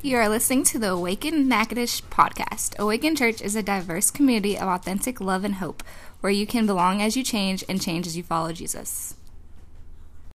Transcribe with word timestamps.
You 0.00 0.16
are 0.18 0.28
listening 0.28 0.62
to 0.66 0.78
the 0.78 0.90
Awaken 0.90 1.48
Natchitoches 1.48 2.02
podcast. 2.08 2.78
Awaken 2.78 3.16
Church 3.16 3.42
is 3.42 3.56
a 3.56 3.64
diverse 3.64 4.12
community 4.12 4.56
of 4.56 4.68
authentic 4.68 5.20
love 5.20 5.42
and 5.42 5.56
hope 5.56 5.82
where 6.20 6.30
you 6.30 6.46
can 6.46 6.66
belong 6.66 7.02
as 7.02 7.16
you 7.16 7.24
change 7.24 7.64
and 7.68 7.82
change 7.82 8.06
as 8.06 8.16
you 8.16 8.22
follow 8.22 8.52
Jesus. 8.52 9.16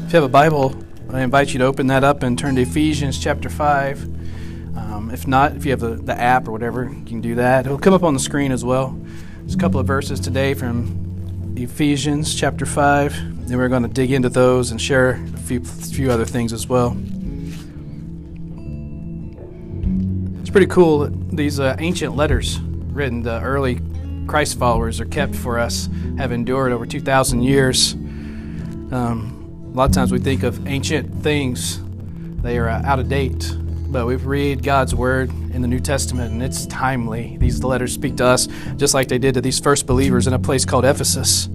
If 0.06 0.14
you 0.14 0.16
have 0.16 0.24
a 0.24 0.28
Bible, 0.28 0.74
I 1.10 1.20
invite 1.20 1.52
you 1.52 1.58
to 1.58 1.66
open 1.66 1.88
that 1.88 2.04
up 2.04 2.22
and 2.22 2.38
turn 2.38 2.54
to 2.54 2.62
Ephesians 2.62 3.22
chapter 3.22 3.50
5. 3.50 4.78
Um, 4.78 5.10
if 5.12 5.26
not, 5.26 5.56
if 5.56 5.66
you 5.66 5.72
have 5.72 5.80
the, 5.80 5.96
the 5.96 6.18
app 6.18 6.48
or 6.48 6.52
whatever, 6.52 6.84
you 6.84 7.04
can 7.04 7.20
do 7.20 7.34
that. 7.34 7.66
It'll 7.66 7.78
come 7.78 7.92
up 7.92 8.02
on 8.02 8.14
the 8.14 8.20
screen 8.20 8.50
as 8.50 8.64
well. 8.64 8.98
There's 9.40 9.54
a 9.54 9.58
couple 9.58 9.78
of 9.78 9.86
verses 9.86 10.20
today 10.20 10.54
from 10.54 11.11
Ephesians 11.56 12.34
chapter 12.34 12.64
5. 12.64 13.48
Then 13.48 13.58
we're 13.58 13.68
going 13.68 13.82
to 13.82 13.88
dig 13.88 14.10
into 14.10 14.28
those 14.28 14.70
and 14.70 14.80
share 14.80 15.22
a 15.34 15.36
few, 15.38 15.62
few 15.62 16.10
other 16.10 16.24
things 16.24 16.52
as 16.52 16.66
well. 16.66 16.96
It's 20.40 20.50
pretty 20.50 20.66
cool 20.66 21.08
these 21.10 21.60
uh, 21.60 21.76
ancient 21.78 22.16
letters 22.16 22.58
written 22.60 23.22
to 23.24 23.40
early 23.42 23.80
Christ 24.26 24.58
followers 24.58 25.00
are 25.00 25.04
kept 25.04 25.34
for 25.34 25.58
us, 25.58 25.88
have 26.16 26.32
endured 26.32 26.72
over 26.72 26.86
2,000 26.86 27.42
years. 27.42 27.92
Um, 28.90 29.70
a 29.72 29.76
lot 29.76 29.90
of 29.90 29.94
times 29.94 30.10
we 30.10 30.18
think 30.18 30.42
of 30.42 30.66
ancient 30.66 31.22
things, 31.22 31.82
they 32.42 32.58
are 32.58 32.68
uh, 32.68 32.82
out 32.84 32.98
of 32.98 33.08
date, 33.08 33.54
but 33.88 34.06
we 34.06 34.16
read 34.16 34.62
God's 34.62 34.94
Word 34.94 35.30
in 35.52 35.62
the 35.62 35.68
New 35.68 35.80
Testament, 35.80 36.32
and 36.32 36.42
it's 36.42 36.66
timely. 36.66 37.36
These 37.38 37.62
letters 37.62 37.92
speak 37.92 38.16
to 38.16 38.24
us 38.24 38.48
just 38.76 38.94
like 38.94 39.08
they 39.08 39.18
did 39.18 39.34
to 39.34 39.40
these 39.40 39.60
first 39.60 39.86
believers 39.86 40.26
in 40.26 40.32
a 40.32 40.38
place 40.38 40.64
called 40.64 40.84
Ephesus. 40.84 41.48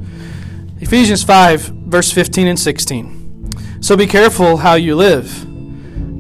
Ephesians 0.80 1.24
5, 1.24 1.62
verse 1.62 2.12
15 2.12 2.48
and 2.48 2.60
16. 2.60 3.82
So 3.82 3.98
be 3.98 4.08
careful 4.08 4.58
how 4.58 4.76
you 4.76 4.96
live. 4.96 5.46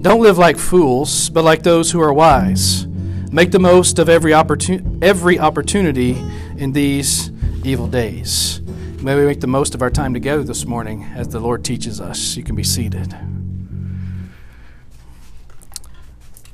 Don't 0.02 0.22
live 0.22 0.38
like 0.38 0.58
fools, 0.58 1.30
but 1.30 1.44
like 1.44 1.64
those 1.64 1.92
who 1.92 2.02
are 2.02 2.14
wise. 2.14 2.88
Make 3.32 3.52
the 3.52 3.60
most 3.60 4.00
of 4.00 4.10
every, 4.10 4.32
opportun- 4.32 5.04
every 5.04 5.38
opportunity 5.38 6.18
in 6.58 6.72
these 6.72 7.32
evil 7.64 7.88
days. 7.88 8.62
May 9.02 9.16
we 9.16 9.26
make 9.26 9.42
the 9.42 9.48
most 9.48 9.76
of 9.76 9.82
our 9.82 9.92
time 9.92 10.14
together 10.14 10.44
this 10.44 10.66
morning 10.66 11.04
as 11.16 11.28
the 11.28 11.40
Lord 11.40 11.64
teaches 11.64 12.02
us. 12.02 12.36
You 12.36 12.44
can 12.44 12.56
be 12.56 12.64
seated. 12.64 13.16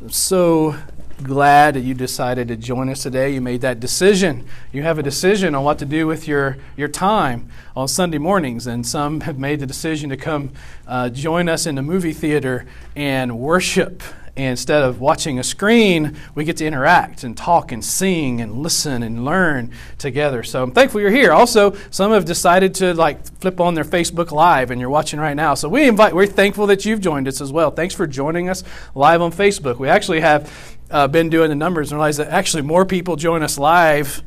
So 0.10 0.76
glad 1.24 1.74
that 1.76 1.82
you 1.82 1.94
decided 1.94 2.48
to 2.50 2.56
join 2.56 2.90
us 2.90 3.02
today. 3.02 3.34
You 3.34 3.42
made 3.42 3.62
that 3.62 3.80
decision. 3.80 4.46
You 4.72 4.84
have 4.84 5.00
a 5.00 5.04
decision 5.04 5.56
on 5.56 5.64
what 5.64 5.80
to 5.80 5.86
do 5.86 6.06
with 6.06 6.28
your, 6.28 6.58
your 6.78 6.88
time 6.88 7.50
on 7.76 7.88
Sunday 7.88 8.18
mornings, 8.18 8.68
and 8.68 8.86
some 8.86 9.22
have 9.22 9.40
made 9.40 9.60
the 9.60 9.66
decision 9.66 10.10
to 10.10 10.18
come 10.18 10.52
uh, 10.88 11.10
join 11.10 11.50
us 11.50 11.66
in 11.66 11.76
the 11.76 11.82
movie 11.82 12.14
theater 12.14 12.66
and 12.96 13.40
worship 13.40 14.04
instead 14.36 14.84
of 14.84 15.00
watching 15.00 15.38
a 15.38 15.44
screen, 15.44 16.18
we 16.34 16.44
get 16.44 16.58
to 16.58 16.66
interact 16.66 17.24
and 17.24 17.38
talk 17.38 17.72
and 17.72 17.86
sing 17.86 18.42
and 18.42 18.58
listen 18.58 19.04
and 19.04 19.24
learn 19.24 19.72
together. 19.98 20.42
So 20.44 20.64
I'm 20.64 20.72
thankful 20.72 21.02
you're 21.02 21.12
here. 21.12 21.32
Also, 21.32 21.76
some 21.92 22.12
have 22.12 22.26
decided 22.26 22.74
to 22.76 22.94
like 22.94 23.24
flip 23.40 23.60
on 23.60 23.76
their 23.76 23.84
Facebook 23.84 24.32
Live 24.32 24.72
and 24.72 24.82
you're 24.82 24.90
watching 24.90 25.20
right 25.20 25.36
now. 25.36 25.54
So 25.54 25.70
we 25.70 25.88
invite, 25.88 26.16
we're 26.16 26.26
thankful 26.26 26.68
that 26.68 26.86
you've 26.86 27.02
joined 27.02 27.28
us 27.28 27.42
as 27.42 27.52
well. 27.52 27.70
Thanks 27.70 27.94
for 27.94 28.08
joining 28.08 28.50
us 28.50 28.64
live 28.96 29.22
on 29.22 29.32
Facebook. 29.32 29.78
We 29.78 29.88
actually 29.88 30.22
have 30.22 30.52
uh, 30.94 31.08
been 31.08 31.30
doing 31.30 31.50
the 31.50 31.56
numbers 31.56 31.92
and 31.92 31.98
realized 31.98 32.20
that 32.20 32.30
actually 32.30 32.62
more 32.62 32.86
people 32.86 33.16
join 33.16 33.44
us 33.44 33.58
live 33.58 34.24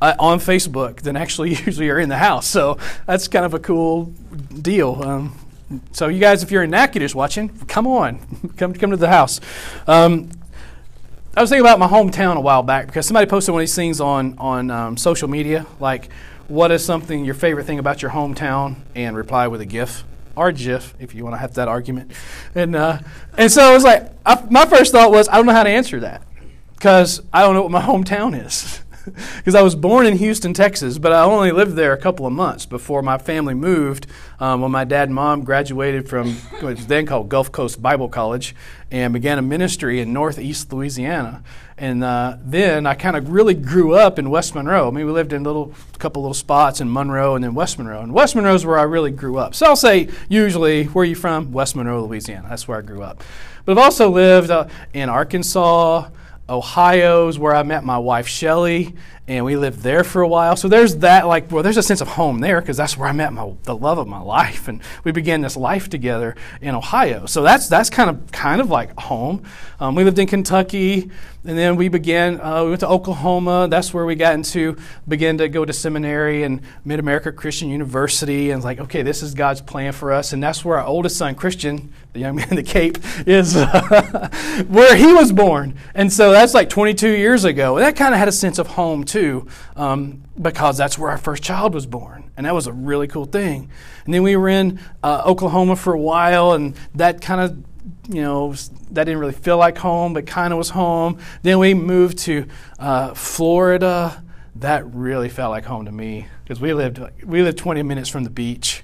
uh, 0.00 0.14
on 0.18 0.38
Facebook 0.38 1.00
than 1.00 1.16
actually 1.16 1.50
usually 1.64 1.88
are 1.88 1.98
in 1.98 2.08
the 2.08 2.18
house. 2.18 2.46
So 2.46 2.78
that's 3.06 3.26
kind 3.26 3.44
of 3.44 3.54
a 3.54 3.58
cool 3.58 4.04
deal. 4.60 5.02
Um, 5.02 5.36
so 5.92 6.08
you 6.08 6.20
guys, 6.20 6.42
if 6.42 6.50
you're 6.50 6.62
in 6.62 6.70
Natchitoches 6.70 7.14
watching, 7.14 7.48
come 7.66 7.86
on, 7.86 8.52
come 8.56 8.74
come 8.74 8.90
to 8.90 8.96
the 8.96 9.08
house. 9.08 9.40
Um, 9.86 10.30
I 11.36 11.40
was 11.40 11.48
thinking 11.48 11.64
about 11.64 11.78
my 11.78 11.86
hometown 11.86 12.36
a 12.36 12.40
while 12.40 12.62
back 12.62 12.86
because 12.86 13.06
somebody 13.06 13.26
posted 13.26 13.52
one 13.52 13.60
of 13.60 13.62
these 13.62 13.74
things 13.74 14.00
on 14.00 14.36
on 14.38 14.70
um, 14.70 14.96
social 14.96 15.28
media, 15.28 15.66
like 15.78 16.10
what 16.48 16.70
is 16.72 16.84
something 16.84 17.24
your 17.24 17.34
favorite 17.34 17.64
thing 17.64 17.78
about 17.78 18.02
your 18.02 18.10
hometown, 18.10 18.76
and 18.94 19.16
reply 19.16 19.46
with 19.46 19.60
a 19.60 19.66
GIF 19.66 20.04
or 20.36 20.52
GIF 20.52 20.94
if 20.98 21.14
you 21.14 21.24
want 21.24 21.34
to 21.34 21.38
have 21.38 21.54
that 21.54 21.68
argument. 21.68 22.12
And 22.54 22.76
uh, 22.76 22.98
and 23.36 23.50
so 23.50 23.62
I 23.62 23.74
was 23.74 23.84
like, 23.84 24.10
I, 24.24 24.44
my 24.50 24.66
first 24.66 24.92
thought 24.92 25.10
was 25.10 25.28
I 25.28 25.36
don't 25.36 25.46
know 25.46 25.52
how 25.52 25.64
to 25.64 25.70
answer 25.70 26.00
that 26.00 26.22
because 26.74 27.22
I 27.32 27.42
don't 27.42 27.54
know 27.54 27.62
what 27.62 27.70
my 27.70 27.82
hometown 27.82 28.44
is 28.44 28.80
because 29.36 29.54
I 29.54 29.62
was 29.62 29.74
born 29.74 30.06
in 30.06 30.16
Houston, 30.16 30.54
Texas, 30.54 30.98
but 30.98 31.12
I 31.12 31.22
only 31.22 31.52
lived 31.52 31.74
there 31.74 31.92
a 31.92 31.98
couple 31.98 32.26
of 32.26 32.32
months 32.32 32.66
before 32.66 33.02
my 33.02 33.18
family 33.18 33.54
moved. 33.54 34.06
Um, 34.38 34.60
when 34.60 34.70
my 34.70 34.84
dad 34.84 35.08
and 35.08 35.14
mom 35.14 35.44
graduated 35.44 36.08
from 36.08 36.34
what 36.34 36.62
was 36.62 36.86
then 36.86 37.06
called 37.06 37.28
Gulf 37.28 37.52
Coast 37.52 37.82
Bible 37.82 38.08
College 38.08 38.54
and 38.90 39.12
began 39.12 39.38
a 39.38 39.42
ministry 39.42 40.00
in 40.00 40.12
Northeast 40.12 40.72
Louisiana. 40.72 41.42
And 41.80 42.04
uh, 42.04 42.36
then 42.44 42.86
I 42.86 42.92
kind 42.92 43.16
of 43.16 43.30
really 43.30 43.54
grew 43.54 43.94
up 43.94 44.18
in 44.18 44.28
West 44.28 44.54
Monroe. 44.54 44.86
I 44.86 44.90
mean, 44.90 45.06
we 45.06 45.12
lived 45.12 45.32
in 45.32 45.40
a 45.40 45.44
little, 45.46 45.72
couple 45.98 46.20
little 46.20 46.34
spots 46.34 46.82
in 46.82 46.92
Monroe 46.92 47.36
and 47.36 47.42
then 47.42 47.54
West 47.54 47.78
Monroe. 47.78 48.02
And 48.02 48.12
West 48.12 48.36
Monroe 48.36 48.54
is 48.54 48.66
where 48.66 48.78
I 48.78 48.82
really 48.82 49.10
grew 49.10 49.38
up. 49.38 49.54
So 49.54 49.64
I'll 49.64 49.76
say, 49.76 50.10
usually, 50.28 50.84
where 50.84 51.04
are 51.04 51.06
you 51.06 51.14
from? 51.14 51.52
West 51.52 51.74
Monroe, 51.74 52.04
Louisiana. 52.04 52.48
That's 52.50 52.68
where 52.68 52.76
I 52.76 52.82
grew 52.82 53.02
up. 53.02 53.24
But 53.64 53.72
I've 53.72 53.84
also 53.84 54.10
lived 54.10 54.50
uh, 54.50 54.68
in 54.92 55.08
Arkansas, 55.08 56.10
Ohio's 56.50 57.38
where 57.38 57.54
I 57.54 57.62
met 57.62 57.82
my 57.82 57.96
wife 57.96 58.28
Shelly, 58.28 58.94
and 59.30 59.44
we 59.44 59.54
lived 59.54 59.78
there 59.84 60.02
for 60.02 60.22
a 60.22 60.28
while. 60.28 60.56
So 60.56 60.66
there's 60.66 60.96
that, 60.96 61.24
like, 61.24 61.52
well, 61.52 61.62
there's 61.62 61.76
a 61.76 61.84
sense 61.84 62.00
of 62.00 62.08
home 62.08 62.40
there 62.40 62.60
because 62.60 62.76
that's 62.76 62.96
where 62.96 63.08
I 63.08 63.12
met 63.12 63.32
my 63.32 63.52
the 63.62 63.76
love 63.76 63.96
of 63.96 64.08
my 64.08 64.20
life, 64.20 64.66
and 64.66 64.82
we 65.04 65.12
began 65.12 65.40
this 65.40 65.56
life 65.56 65.88
together 65.88 66.34
in 66.60 66.74
Ohio. 66.74 67.26
So 67.26 67.42
that's 67.42 67.68
that's 67.68 67.90
kind 67.90 68.10
of 68.10 68.32
kind 68.32 68.60
of 68.60 68.70
like 68.70 68.98
home. 68.98 69.44
Um, 69.78 69.94
we 69.94 70.02
lived 70.02 70.18
in 70.18 70.26
Kentucky, 70.26 71.10
and 71.44 71.56
then 71.56 71.76
we 71.76 71.88
began. 71.88 72.40
Uh, 72.40 72.64
we 72.64 72.70
went 72.70 72.80
to 72.80 72.88
Oklahoma. 72.88 73.68
That's 73.70 73.94
where 73.94 74.04
we 74.04 74.16
got 74.16 74.34
into 74.34 74.76
began 75.06 75.38
to 75.38 75.48
go 75.48 75.64
to 75.64 75.72
seminary 75.72 76.42
and 76.42 76.60
Mid 76.84 76.98
America 76.98 77.30
Christian 77.30 77.70
University, 77.70 78.50
and 78.50 78.64
like, 78.64 78.80
okay, 78.80 79.02
this 79.02 79.22
is 79.22 79.34
God's 79.34 79.60
plan 79.60 79.92
for 79.92 80.12
us, 80.12 80.32
and 80.32 80.42
that's 80.42 80.64
where 80.64 80.76
our 80.76 80.86
oldest 80.86 81.16
son 81.16 81.36
Christian, 81.36 81.92
the 82.14 82.18
young 82.18 82.34
man 82.34 82.48
in 82.48 82.56
the 82.56 82.64
cape, 82.64 82.98
is 83.28 83.54
uh, 83.54 84.64
where 84.68 84.96
he 84.96 85.12
was 85.12 85.30
born, 85.30 85.78
and 85.94 86.12
so 86.12 86.32
that's 86.32 86.52
like 86.52 86.68
22 86.68 87.10
years 87.10 87.44
ago. 87.44 87.76
And 87.76 87.86
that 87.86 87.94
kind 87.94 88.12
of 88.12 88.18
had 88.18 88.26
a 88.26 88.32
sense 88.32 88.58
of 88.58 88.66
home 88.66 89.04
too 89.04 89.19
too, 89.20 89.46
um, 89.76 90.22
because 90.40 90.76
that's 90.76 90.98
where 90.98 91.10
our 91.10 91.18
first 91.18 91.42
child 91.42 91.74
was 91.74 91.86
born. 91.86 92.30
And 92.36 92.46
that 92.46 92.54
was 92.54 92.66
a 92.66 92.72
really 92.72 93.06
cool 93.06 93.26
thing. 93.26 93.70
And 94.04 94.14
then 94.14 94.22
we 94.22 94.36
were 94.36 94.48
in 94.48 94.80
uh, 95.02 95.22
Oklahoma 95.26 95.76
for 95.76 95.92
a 95.92 96.00
while, 96.00 96.52
and 96.52 96.74
that 96.94 97.20
kind 97.20 97.40
of 97.40 97.64
you 98.08 98.22
know, 98.22 98.52
that 98.90 99.04
didn't 99.04 99.18
really 99.18 99.32
feel 99.32 99.56
like 99.56 99.78
home, 99.78 100.14
but 100.14 100.26
kind 100.26 100.52
of 100.52 100.58
was 100.58 100.70
home. 100.70 101.18
Then 101.42 101.58
we 101.58 101.74
moved 101.74 102.18
to 102.18 102.46
uh, 102.78 103.14
Florida. 103.14 104.22
That 104.56 104.84
really 104.92 105.28
felt 105.28 105.50
like 105.50 105.64
home 105.64 105.84
to 105.84 105.92
me 105.92 106.26
because 106.42 106.60
we 106.60 106.74
lived 106.74 107.00
we 107.24 107.42
lived 107.42 107.58
20 107.58 107.82
minutes 107.82 108.08
from 108.08 108.24
the 108.24 108.30
beach, 108.30 108.82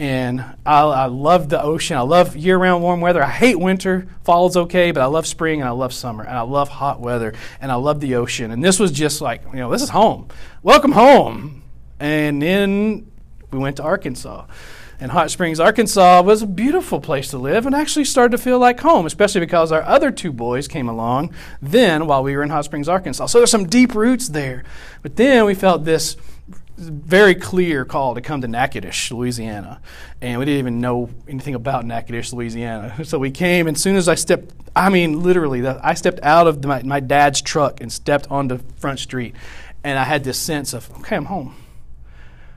and 0.00 0.40
I, 0.64 0.80
I 0.80 1.06
love 1.08 1.50
the 1.50 1.62
ocean. 1.62 1.98
I 1.98 2.00
love 2.00 2.34
year-round 2.34 2.82
warm 2.82 3.02
weather. 3.02 3.22
I 3.22 3.28
hate 3.28 3.60
winter. 3.60 4.08
Fall's 4.24 4.56
okay, 4.56 4.92
but 4.92 5.02
I 5.02 5.04
love 5.04 5.26
spring 5.26 5.60
and 5.60 5.68
I 5.68 5.72
love 5.72 5.92
summer 5.92 6.24
and 6.24 6.38
I 6.38 6.40
love 6.40 6.70
hot 6.70 7.00
weather 7.00 7.34
and 7.60 7.70
I 7.70 7.74
love 7.74 8.00
the 8.00 8.14
ocean. 8.14 8.50
And 8.50 8.64
this 8.64 8.80
was 8.80 8.92
just 8.92 9.20
like, 9.20 9.42
you 9.52 9.58
know, 9.58 9.70
this 9.70 9.82
is 9.82 9.90
home. 9.90 10.28
Welcome 10.62 10.92
home. 10.92 11.64
And 12.00 12.40
then 12.40 13.12
we 13.50 13.58
went 13.58 13.76
to 13.76 13.82
Arkansas. 13.82 14.46
And 15.00 15.12
Hot 15.12 15.30
Springs, 15.30 15.60
Arkansas 15.60 16.22
was 16.22 16.40
a 16.40 16.46
beautiful 16.46 17.00
place 17.00 17.28
to 17.30 17.38
live 17.38 17.66
and 17.66 17.74
actually 17.74 18.06
started 18.06 18.32
to 18.36 18.42
feel 18.42 18.58
like 18.58 18.80
home, 18.80 19.04
especially 19.04 19.40
because 19.40 19.70
our 19.70 19.82
other 19.82 20.10
two 20.10 20.32
boys 20.32 20.66
came 20.66 20.88
along 20.88 21.34
then 21.60 22.06
while 22.06 22.22
we 22.22 22.34
were 22.34 22.42
in 22.42 22.48
Hot 22.48 22.64
Springs, 22.64 22.88
Arkansas. 22.88 23.26
So 23.26 23.38
there's 23.38 23.50
some 23.50 23.66
deep 23.66 23.94
roots 23.94 24.30
there. 24.30 24.64
But 25.02 25.16
then 25.16 25.44
we 25.44 25.54
felt 25.54 25.84
this 25.84 26.16
very 26.88 27.34
clear 27.34 27.84
call 27.84 28.14
to 28.14 28.20
come 28.20 28.40
to 28.40 28.48
Natchitoches, 28.48 29.12
Louisiana. 29.12 29.80
And 30.20 30.38
we 30.38 30.44
didn't 30.44 30.60
even 30.60 30.80
know 30.80 31.10
anything 31.28 31.54
about 31.54 31.84
Natchitoches, 31.84 32.32
Louisiana. 32.32 32.94
So 33.04 33.18
we 33.18 33.30
came, 33.30 33.66
and 33.66 33.76
as 33.76 33.82
soon 33.82 33.96
as 33.96 34.08
I 34.08 34.14
stepped, 34.14 34.52
I 34.74 34.88
mean, 34.88 35.22
literally, 35.22 35.66
I 35.66 35.94
stepped 35.94 36.20
out 36.22 36.46
of 36.46 36.64
my, 36.64 36.82
my 36.82 37.00
dad's 37.00 37.42
truck 37.42 37.80
and 37.80 37.92
stepped 37.92 38.30
onto 38.30 38.58
Front 38.76 39.00
Street. 39.00 39.34
And 39.82 39.98
I 39.98 40.04
had 40.04 40.24
this 40.24 40.38
sense 40.38 40.72
of, 40.72 40.90
okay, 40.98 41.16
I'm 41.16 41.24
home. 41.24 41.56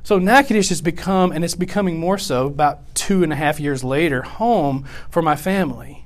So 0.04 0.20
Natchitoches 0.20 0.70
has 0.70 0.82
become, 0.82 1.32
and 1.32 1.44
it's 1.44 1.56
becoming 1.56 1.98
more 1.98 2.18
so 2.18 2.48
about 2.48 2.94
two 2.94 3.24
and 3.24 3.32
a 3.32 3.36
half 3.36 3.60
years 3.60 3.84
later, 3.84 4.22
home 4.22 4.86
for 5.10 5.22
my 5.22 5.36
family. 5.36 6.03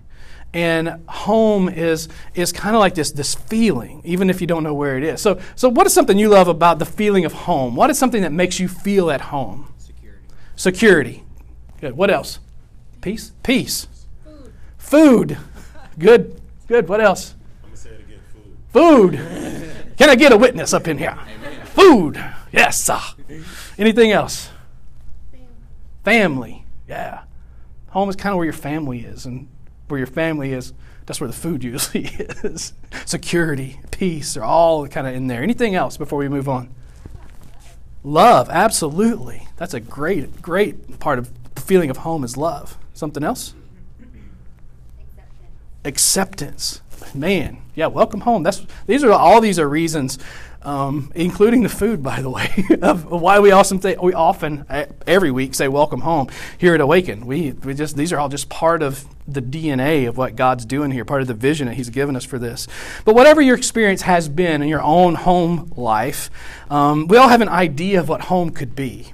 And 0.57 1.07
home 1.07 1.69
is, 1.69 2.09
is 2.33 2.51
kind 2.51 2.75
of 2.75 2.79
like 2.79 2.95
this, 2.95 3.11
this 3.11 3.35
feeling, 3.35 4.01
even 4.03 4.27
if 4.31 4.41
you 4.41 4.47
don't 4.47 4.63
know 4.63 4.73
where 4.73 4.97
it 4.97 5.03
is. 5.03 5.21
So, 5.21 5.39
so, 5.55 5.69
what 5.69 5.85
is 5.85 5.93
something 5.93 6.17
you 6.17 6.29
love 6.29 6.47
about 6.47 6.79
the 6.79 6.85
feeling 6.85 7.25
of 7.25 7.33
home? 7.33 7.75
What 7.75 7.91
is 7.91 7.99
something 7.99 8.23
that 8.23 8.31
makes 8.31 8.59
you 8.59 8.67
feel 8.67 9.11
at 9.11 9.21
home? 9.21 9.71
Security. 9.77 10.23
Security. 10.55 11.23
Good. 11.79 11.95
What 11.95 12.09
else? 12.09 12.39
Peace? 13.01 13.33
Peace. 13.43 13.87
Food. 14.23 14.53
Food. 14.79 15.37
Good. 15.99 16.41
Good. 16.67 16.89
What 16.89 17.01
else? 17.01 17.35
I'm 17.63 17.69
to 17.69 17.77
say 17.77 17.91
it 17.91 17.99
again 17.99 18.19
food. 18.33 19.13
Food. 19.13 19.95
Can 19.95 20.09
I 20.09 20.15
get 20.15 20.31
a 20.31 20.37
witness 20.37 20.73
up 20.73 20.87
in 20.87 20.97
here? 20.97 21.19
Amen. 21.35 21.65
Food. 21.67 22.25
Yes. 22.51 22.81
Sir. 22.81 22.99
Anything 23.77 24.11
else? 24.11 24.49
Family. 25.31 25.45
family. 26.03 26.65
Yeah. 26.89 27.25
Home 27.89 28.09
is 28.09 28.15
kind 28.15 28.33
of 28.33 28.37
where 28.37 28.45
your 28.45 28.53
family 28.53 29.01
is. 29.01 29.27
And 29.27 29.49
where 29.87 29.97
your 29.97 30.07
family 30.07 30.53
is, 30.53 30.73
that's 31.05 31.21
where 31.21 31.27
the 31.27 31.35
food 31.35 31.63
usually 31.63 32.05
is. 32.43 32.73
Security, 33.05 33.79
peace 33.91 34.35
are 34.37 34.43
all 34.43 34.87
kind 34.87 35.07
of 35.07 35.15
in 35.15 35.27
there. 35.27 35.41
Anything 35.41 35.75
else 35.75 35.97
before 35.97 36.19
we 36.19 36.27
move 36.27 36.49
on? 36.49 36.69
Love, 38.03 38.49
absolutely. 38.49 39.47
That's 39.57 39.73
a 39.73 39.79
great, 39.79 40.41
great 40.41 40.99
part 40.99 41.19
of 41.19 41.31
the 41.55 41.61
feeling 41.61 41.89
of 41.89 41.97
home 41.97 42.23
is 42.23 42.37
love. 42.37 42.77
Something 42.93 43.23
else? 43.23 43.53
Acceptance. 45.83 46.81
Acceptance. 46.81 46.81
Man, 47.13 47.61
yeah, 47.75 47.87
welcome 47.87 48.21
home. 48.21 48.43
That's 48.43 48.65
these 48.85 49.03
are 49.03 49.11
all 49.11 49.39
these 49.39 49.59
are 49.59 49.69
reasons 49.69 50.17
um, 50.63 51.11
including 51.15 51.63
the 51.63 51.69
food, 51.69 52.03
by 52.03 52.21
the 52.21 52.29
way, 52.29 52.51
of 52.81 53.05
why 53.09 53.39
we 53.39 53.51
often 53.51 53.81
say, 53.81 53.95
we 54.01 54.13
often 54.13 54.65
every 55.05 55.31
week 55.31 55.55
say 55.55 55.67
"Welcome 55.67 56.01
home" 56.01 56.27
here 56.57 56.73
at 56.73 56.81
Awaken. 56.81 57.25
We 57.25 57.51
we 57.51 57.73
just 57.73 57.95
these 57.95 58.11
are 58.13 58.19
all 58.19 58.29
just 58.29 58.49
part 58.49 58.81
of 58.81 59.05
the 59.27 59.41
DNA 59.41 60.07
of 60.07 60.17
what 60.17 60.35
God's 60.35 60.65
doing 60.65 60.91
here, 60.91 61.05
part 61.05 61.21
of 61.21 61.27
the 61.27 61.33
vision 61.33 61.67
that 61.67 61.75
He's 61.75 61.89
given 61.89 62.15
us 62.15 62.25
for 62.25 62.39
this. 62.39 62.67
But 63.05 63.15
whatever 63.15 63.41
your 63.41 63.57
experience 63.57 64.03
has 64.03 64.29
been 64.29 64.61
in 64.61 64.67
your 64.67 64.81
own 64.81 65.15
home 65.15 65.71
life, 65.75 66.29
um, 66.69 67.07
we 67.07 67.17
all 67.17 67.29
have 67.29 67.41
an 67.41 67.49
idea 67.49 67.99
of 67.99 68.09
what 68.09 68.21
home 68.21 68.51
could 68.51 68.75
be, 68.75 69.13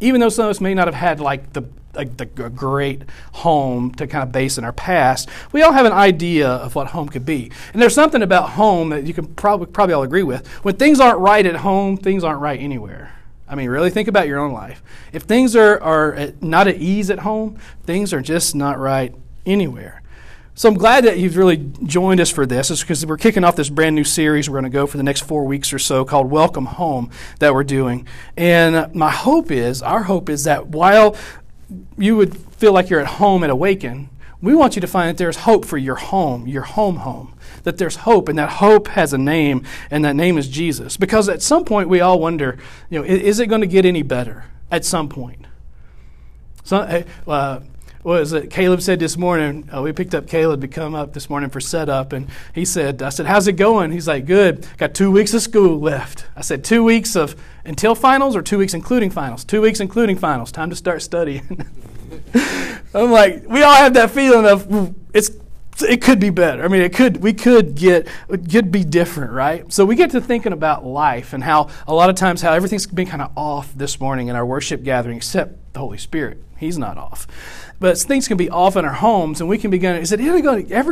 even 0.00 0.20
though 0.20 0.28
some 0.28 0.46
of 0.46 0.50
us 0.50 0.60
may 0.60 0.74
not 0.74 0.86
have 0.86 0.94
had 0.94 1.20
like 1.20 1.52
the 1.52 1.64
a, 1.96 2.00
a, 2.00 2.50
great 2.50 3.02
home 3.32 3.92
to 3.94 4.06
kind 4.06 4.22
of 4.22 4.32
base 4.32 4.58
in 4.58 4.64
our 4.64 4.72
past, 4.72 5.28
we 5.52 5.62
all 5.62 5.72
have 5.72 5.86
an 5.86 5.92
idea 5.92 6.48
of 6.48 6.74
what 6.74 6.88
home 6.88 7.08
could 7.08 7.26
be. 7.26 7.50
And 7.72 7.80
there's 7.80 7.94
something 7.94 8.22
about 8.22 8.50
home 8.50 8.90
that 8.90 9.04
you 9.04 9.14
can 9.14 9.26
probably 9.34 9.66
probably 9.66 9.94
all 9.94 10.02
agree 10.02 10.22
with. 10.22 10.46
When 10.64 10.76
things 10.76 11.00
aren't 11.00 11.18
right 11.18 11.44
at 11.44 11.56
home, 11.56 11.96
things 11.96 12.24
aren't 12.24 12.40
right 12.40 12.60
anywhere. 12.60 13.12
I 13.48 13.54
mean, 13.56 13.68
really 13.68 13.90
think 13.90 14.08
about 14.08 14.26
your 14.26 14.38
own 14.38 14.52
life. 14.52 14.82
If 15.12 15.24
things 15.24 15.54
are, 15.54 15.80
are 15.82 16.14
at, 16.14 16.42
not 16.42 16.66
at 16.66 16.76
ease 16.76 17.10
at 17.10 17.20
home, 17.20 17.58
things 17.84 18.12
are 18.12 18.22
just 18.22 18.54
not 18.54 18.78
right 18.78 19.14
anywhere. 19.44 20.02
So 20.56 20.68
I'm 20.68 20.76
glad 20.76 21.04
that 21.04 21.18
you've 21.18 21.36
really 21.36 21.56
joined 21.82 22.20
us 22.20 22.30
for 22.30 22.46
this. 22.46 22.70
It's 22.70 22.80
because 22.80 23.04
we're 23.04 23.16
kicking 23.16 23.42
off 23.42 23.56
this 23.56 23.68
brand 23.68 23.96
new 23.96 24.04
series 24.04 24.48
we're 24.48 24.54
going 24.60 24.70
to 24.70 24.70
go 24.70 24.86
for 24.86 24.96
the 24.96 25.02
next 25.02 25.22
four 25.22 25.44
weeks 25.44 25.72
or 25.72 25.80
so 25.80 26.04
called 26.04 26.30
Welcome 26.30 26.66
Home 26.66 27.10
that 27.40 27.52
we're 27.52 27.64
doing. 27.64 28.06
And 28.36 28.94
my 28.94 29.10
hope 29.10 29.50
is, 29.50 29.82
our 29.82 30.04
hope 30.04 30.28
is 30.28 30.44
that 30.44 30.68
while 30.68 31.16
you 31.96 32.16
would 32.16 32.36
feel 32.36 32.72
like 32.72 32.90
you're 32.90 33.00
at 33.00 33.06
home 33.06 33.44
at 33.44 33.50
Awaken, 33.50 34.10
we 34.40 34.54
want 34.54 34.76
you 34.76 34.80
to 34.80 34.86
find 34.86 35.08
that 35.08 35.16
there's 35.16 35.38
hope 35.38 35.64
for 35.64 35.78
your 35.78 35.94
home, 35.94 36.46
your 36.46 36.62
home 36.62 36.96
home. 36.96 37.34
That 37.62 37.78
there's 37.78 37.96
hope, 37.96 38.28
and 38.28 38.38
that 38.38 38.50
hope 38.50 38.88
has 38.88 39.14
a 39.14 39.18
name, 39.18 39.64
and 39.90 40.04
that 40.04 40.14
name 40.14 40.36
is 40.36 40.48
Jesus. 40.48 40.98
Because 40.98 41.30
at 41.30 41.40
some 41.40 41.64
point 41.64 41.88
we 41.88 42.00
all 42.00 42.18
wonder, 42.18 42.58
you 42.90 42.98
know, 42.98 43.04
is 43.06 43.40
it 43.40 43.46
going 43.46 43.62
to 43.62 43.66
get 43.66 43.86
any 43.86 44.02
better 44.02 44.44
at 44.70 44.84
some 44.84 45.08
point? 45.08 45.46
So, 46.62 47.04
uh, 47.26 47.60
what 48.04 48.20
was 48.20 48.34
it? 48.34 48.50
Caleb 48.50 48.82
said 48.82 49.00
this 49.00 49.16
morning, 49.16 49.66
uh, 49.74 49.80
we 49.80 49.90
picked 49.90 50.14
up 50.14 50.28
Caleb 50.28 50.60
to 50.60 50.68
come 50.68 50.94
up 50.94 51.14
this 51.14 51.30
morning 51.30 51.48
for 51.48 51.58
setup, 51.58 52.12
and 52.12 52.28
he 52.54 52.66
said, 52.66 53.00
I 53.00 53.08
said, 53.08 53.24
how's 53.24 53.48
it 53.48 53.54
going? 53.54 53.92
He's 53.92 54.06
like, 54.06 54.26
good. 54.26 54.68
Got 54.76 54.94
two 54.94 55.10
weeks 55.10 55.32
of 55.32 55.40
school 55.40 55.80
left. 55.80 56.26
I 56.36 56.42
said, 56.42 56.64
two 56.64 56.84
weeks 56.84 57.16
of 57.16 57.34
until 57.64 57.94
finals 57.94 58.36
or 58.36 58.42
two 58.42 58.58
weeks 58.58 58.74
including 58.74 59.08
finals? 59.08 59.42
Two 59.42 59.62
weeks 59.62 59.80
including 59.80 60.18
finals. 60.18 60.52
Time 60.52 60.68
to 60.68 60.76
start 60.76 61.00
studying. 61.00 61.66
I'm 62.94 63.10
like, 63.10 63.48
we 63.48 63.62
all 63.62 63.74
have 63.74 63.94
that 63.94 64.10
feeling 64.10 64.44
of 64.44 64.94
it's 65.14 65.30
it 65.80 66.02
could 66.02 66.20
be 66.20 66.28
better. 66.28 66.62
I 66.62 66.68
mean, 66.68 66.82
it 66.82 66.92
could 66.92 67.22
we 67.22 67.32
could 67.32 67.74
get 67.74 68.06
it 68.28 68.50
could 68.50 68.70
be 68.70 68.84
different, 68.84 69.32
right? 69.32 69.72
So 69.72 69.86
we 69.86 69.96
get 69.96 70.10
to 70.10 70.20
thinking 70.20 70.52
about 70.52 70.84
life 70.84 71.32
and 71.32 71.42
how 71.42 71.70
a 71.88 71.94
lot 71.94 72.10
of 72.10 72.16
times 72.16 72.42
how 72.42 72.52
everything's 72.52 72.86
been 72.86 73.06
kind 73.06 73.22
of 73.22 73.32
off 73.34 73.72
this 73.74 73.98
morning 73.98 74.28
in 74.28 74.36
our 74.36 74.44
worship 74.44 74.84
gathering, 74.84 75.16
except 75.16 75.72
the 75.72 75.80
Holy 75.80 75.98
Spirit. 75.98 76.42
He's 76.64 76.78
not 76.78 76.98
off. 76.98 77.26
But 77.80 77.98
things 77.98 78.28
can 78.28 78.36
be 78.36 78.50
off 78.50 78.76
in 78.76 78.84
our 78.84 78.94
homes, 78.94 79.40
and 79.40 79.48
we 79.48 79.58
can 79.58 79.70
begin. 79.70 79.96
Is 79.96 80.12
it 80.12 80.20
ever 80.20 80.40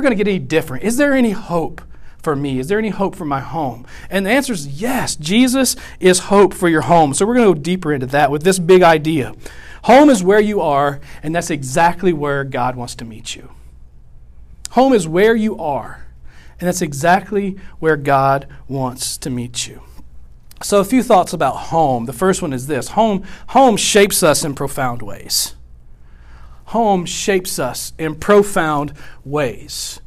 going 0.00 0.10
to 0.10 0.14
get 0.16 0.28
any 0.28 0.38
different? 0.38 0.84
Is 0.84 0.96
there 0.96 1.14
any 1.14 1.32
hope? 1.32 1.80
for 2.22 2.36
me? 2.36 2.60
Is 2.60 2.68
there 2.68 2.78
any 2.78 2.90
hope 2.90 3.16
for 3.16 3.24
my 3.24 3.40
home? 3.40 3.84
And 4.08 4.24
the 4.24 4.30
answer 4.30 4.52
is 4.52 4.80
yes. 4.80 5.16
Jesus 5.16 5.74
is 5.98 6.20
hope 6.20 6.54
for 6.54 6.68
your 6.68 6.82
home. 6.82 7.14
So 7.14 7.26
we're 7.26 7.34
going 7.34 7.48
to 7.48 7.58
go 7.58 7.60
deeper 7.60 7.92
into 7.92 8.06
that 8.06 8.30
with 8.30 8.44
this 8.44 8.58
big 8.58 8.82
idea. 8.82 9.34
Home 9.84 10.08
is 10.08 10.22
where 10.22 10.40
you 10.40 10.60
are, 10.60 11.00
and 11.22 11.34
that's 11.34 11.50
exactly 11.50 12.12
where 12.12 12.44
God 12.44 12.76
wants 12.76 12.94
to 12.96 13.04
meet 13.04 13.34
you. 13.34 13.50
Home 14.70 14.92
is 14.92 15.08
where 15.08 15.34
you 15.34 15.58
are, 15.58 16.06
and 16.60 16.68
that's 16.68 16.82
exactly 16.82 17.58
where 17.80 17.96
God 17.96 18.46
wants 18.68 19.18
to 19.18 19.28
meet 19.28 19.66
you. 19.66 19.82
So 20.62 20.78
a 20.78 20.84
few 20.84 21.02
thoughts 21.02 21.32
about 21.32 21.56
home. 21.56 22.06
The 22.06 22.12
first 22.12 22.40
one 22.40 22.52
is 22.52 22.68
this. 22.68 22.90
Home 22.90 23.24
home 23.48 23.76
shapes 23.76 24.22
us 24.22 24.44
in 24.44 24.54
profound 24.54 25.02
ways. 25.02 25.56
Home 26.72 27.04
shapes 27.04 27.58
us 27.58 27.92
in 27.98 28.14
profound 28.14 28.94
ways. 29.26 30.00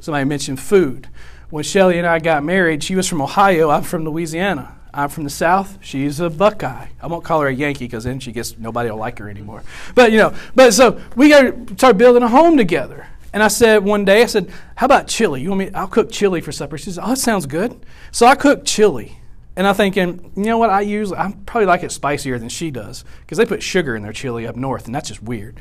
Somebody 0.00 0.24
mentioned 0.24 0.58
food. 0.58 1.10
When 1.50 1.62
Shelly 1.62 1.98
and 1.98 2.06
I 2.06 2.20
got 2.20 2.42
married, 2.42 2.82
she 2.82 2.94
was 2.94 3.06
from 3.06 3.20
Ohio, 3.20 3.68
I'm 3.68 3.82
from 3.82 4.04
Louisiana. 4.04 4.78
I'm 4.94 5.10
from 5.10 5.24
the 5.24 5.30
South. 5.30 5.76
She's 5.82 6.18
a 6.18 6.30
Buckeye. 6.30 6.86
I 7.02 7.06
won't 7.06 7.22
call 7.22 7.42
her 7.42 7.48
a 7.48 7.54
Yankee 7.54 7.84
because 7.84 8.04
then 8.04 8.18
she 8.18 8.32
gets 8.32 8.56
nobody 8.56 8.90
will 8.90 8.96
like 8.96 9.18
her 9.18 9.28
anymore. 9.28 9.62
But 9.94 10.10
you 10.10 10.16
know, 10.16 10.34
but 10.54 10.72
so 10.72 10.98
we 11.16 11.28
got 11.28 11.42
to 11.42 11.74
start 11.74 11.98
building 11.98 12.22
a 12.22 12.28
home 12.28 12.56
together. 12.56 13.06
And 13.34 13.42
I 13.42 13.48
said 13.48 13.84
one 13.84 14.06
day, 14.06 14.22
I 14.22 14.26
said, 14.26 14.50
"How 14.76 14.86
about 14.86 15.08
chili? 15.08 15.42
You 15.42 15.50
want 15.50 15.58
me? 15.58 15.70
I'll 15.74 15.86
cook 15.86 16.10
chili 16.10 16.40
for 16.40 16.50
supper." 16.50 16.78
She 16.78 16.92
said, 16.92 17.04
"Oh, 17.04 17.10
that 17.10 17.18
sounds 17.18 17.44
good." 17.44 17.84
So 18.10 18.24
I 18.24 18.36
cooked 18.36 18.64
chili, 18.64 19.18
and 19.54 19.66
I'm 19.66 19.74
thinking, 19.74 20.32
you 20.34 20.44
know 20.44 20.56
what? 20.56 20.70
I 20.70 20.82
usually 20.82 21.18
I 21.18 21.34
probably 21.44 21.66
like 21.66 21.82
it 21.82 21.92
spicier 21.92 22.38
than 22.38 22.48
she 22.48 22.70
does 22.70 23.04
because 23.20 23.36
they 23.36 23.44
put 23.44 23.62
sugar 23.62 23.96
in 23.96 24.02
their 24.02 24.14
chili 24.14 24.46
up 24.46 24.56
north, 24.56 24.86
and 24.86 24.94
that's 24.94 25.08
just 25.08 25.22
weird. 25.22 25.58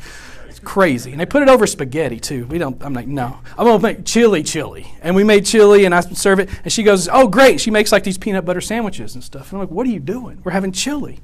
It's 0.55 0.63
crazy, 0.63 1.11
and 1.11 1.19
they 1.19 1.25
put 1.25 1.41
it 1.41 1.49
over 1.49 1.67
spaghetti 1.67 2.17
too. 2.17 2.45
We 2.45 2.57
don't. 2.57 2.81
I'm 2.81 2.93
like, 2.93 3.07
no, 3.07 3.39
I'm 3.57 3.65
gonna 3.65 3.77
make 3.77 4.05
chili, 4.05 4.41
chili, 4.41 4.87
and 5.01 5.13
we 5.13 5.25
made 5.25 5.45
chili, 5.45 5.83
and 5.83 5.93
I 5.93 5.99
serve 5.99 6.39
it, 6.39 6.49
and 6.63 6.71
she 6.71 6.81
goes, 6.81 7.09
oh 7.09 7.27
great. 7.27 7.59
She 7.59 7.71
makes 7.71 7.91
like 7.91 8.05
these 8.05 8.17
peanut 8.17 8.45
butter 8.45 8.61
sandwiches 8.61 9.15
and 9.15 9.23
stuff. 9.23 9.51
And 9.51 9.57
I'm 9.57 9.67
like, 9.67 9.75
what 9.75 9.85
are 9.85 9.89
you 9.89 9.99
doing? 9.99 10.39
We're 10.45 10.53
having 10.53 10.71
chili. 10.71 11.19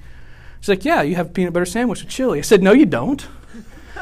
She's 0.60 0.68
like, 0.68 0.84
yeah, 0.84 1.02
you 1.02 1.16
have 1.16 1.34
peanut 1.34 1.54
butter 1.54 1.66
sandwich 1.66 2.02
with 2.02 2.10
chili. 2.10 2.40
I 2.40 2.42
said, 2.42 2.62
no, 2.62 2.74
you 2.74 2.86
don't. 2.86 3.26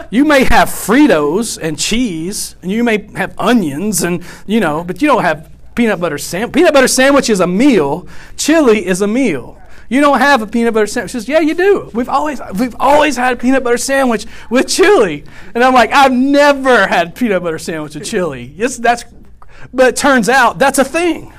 You 0.10 0.26
may 0.26 0.46
have 0.46 0.68
Fritos 0.68 1.60
and 1.62 1.78
cheese, 1.78 2.56
and 2.64 2.72
you 2.72 2.84
may 2.84 3.08
have 3.16 3.38
onions, 3.38 4.02
and 4.02 4.24
you 4.48 4.60
know, 4.60 4.84
but 4.84 5.00
you 5.00 5.08
don't 5.08 5.22
have 5.22 5.52
peanut 5.76 6.00
butter 6.00 6.18
sandwich. 6.18 6.54
Peanut 6.54 6.74
butter 6.74 6.88
sandwich 6.88 7.30
is 7.30 7.40
a 7.40 7.46
meal. 7.46 8.08
Chili 8.36 8.84
is 8.84 9.02
a 9.02 9.08
meal. 9.08 9.59
You 9.90 10.02
don't 10.02 10.20
have 10.20 10.42
a 10.42 10.48
peanut 10.48 10.74
butter 10.74 10.88
sandwich. 10.88 11.12
She 11.12 11.18
says, 11.18 11.28
yeah, 11.28 11.40
you 11.40 11.56
do. 11.56 11.90
We've 11.94 12.10
always 12.10 12.40
we've 12.58 12.76
always 12.80 13.18
had 13.18 13.34
a 13.34 13.38
peanut 13.38 13.64
butter 13.64 13.78
sandwich 13.78 14.26
with 14.50 14.68
chili. 14.68 15.26
And 15.54 15.64
I'm 15.64 15.74
like, 15.74 15.92
I've 15.92 16.14
never 16.14 16.88
had 16.88 17.16
peanut 17.16 17.44
butter 17.44 17.60
sandwich 17.60 17.96
with 17.96 18.06
chili. 18.06 18.54
Yes, 18.56 18.78
that's 18.78 19.04
but 19.74 19.88
it 19.88 19.96
turns 19.96 20.30
out 20.30 20.60
that's 20.60 20.80
a 20.80 20.86
thing. 20.86 21.34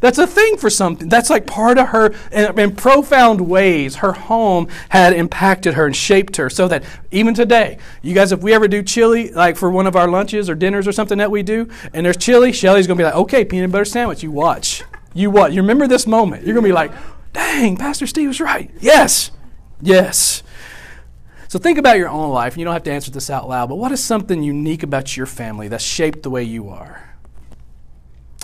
That's 0.00 0.18
a 0.18 0.28
thing 0.28 0.56
for 0.58 0.70
something. 0.70 1.08
That's 1.08 1.28
like 1.28 1.44
part 1.44 1.76
of 1.76 1.88
her, 1.88 2.14
in, 2.30 2.56
in, 2.58 2.76
profound 2.76 3.40
ways, 3.40 3.96
her 3.96 4.12
home 4.12 4.68
had 4.90 5.12
impacted 5.12 5.74
her 5.74 5.86
and 5.86 5.96
shaped 5.96 6.36
her 6.36 6.48
so 6.48 6.68
that 6.68 6.84
even 7.10 7.34
today, 7.34 7.78
you 8.00 8.14
guys, 8.14 8.30
if 8.30 8.40
we 8.40 8.52
ever 8.52 8.68
do 8.68 8.80
chili, 8.84 9.32
like 9.32 9.56
for 9.56 9.70
one 9.70 9.88
of 9.88 9.96
our 9.96 10.06
lunches 10.06 10.48
or 10.48 10.54
dinners 10.54 10.86
or 10.86 10.92
something 10.92 11.18
that 11.18 11.32
we 11.32 11.42
do, 11.42 11.68
and 11.92 12.06
there's 12.06 12.16
chili, 12.16 12.52
Shelly's 12.52 12.86
to 12.86 12.94
be 12.94 13.02
like, 13.02 13.14
okay, 13.14 13.44
peanut 13.44 13.72
butter 13.72 13.84
sandwich, 13.84 14.22
you 14.22 14.30
watch. 14.30 14.84
You 15.14 15.30
what? 15.32 15.52
You 15.52 15.62
remember 15.62 15.88
this 15.88 16.06
moment. 16.06 16.46
You're 16.46 16.54
to 16.54 16.62
be 16.62 16.70
like, 16.70 16.92
dang, 17.38 17.76
Pastor 17.76 18.06
Steve 18.06 18.28
was 18.28 18.40
right. 18.40 18.70
Yes, 18.80 19.30
yes. 19.80 20.42
So 21.48 21.58
think 21.58 21.78
about 21.78 21.96
your 21.96 22.08
own 22.08 22.30
life. 22.30 22.58
You 22.58 22.64
don't 22.64 22.74
have 22.74 22.82
to 22.84 22.92
answer 22.92 23.10
this 23.10 23.30
out 23.30 23.48
loud, 23.48 23.68
but 23.68 23.76
what 23.76 23.92
is 23.92 24.02
something 24.02 24.42
unique 24.42 24.82
about 24.82 25.16
your 25.16 25.26
family 25.26 25.68
that 25.68 25.80
shaped 25.80 26.22
the 26.22 26.30
way 26.30 26.42
you 26.42 26.68
are? 26.68 27.14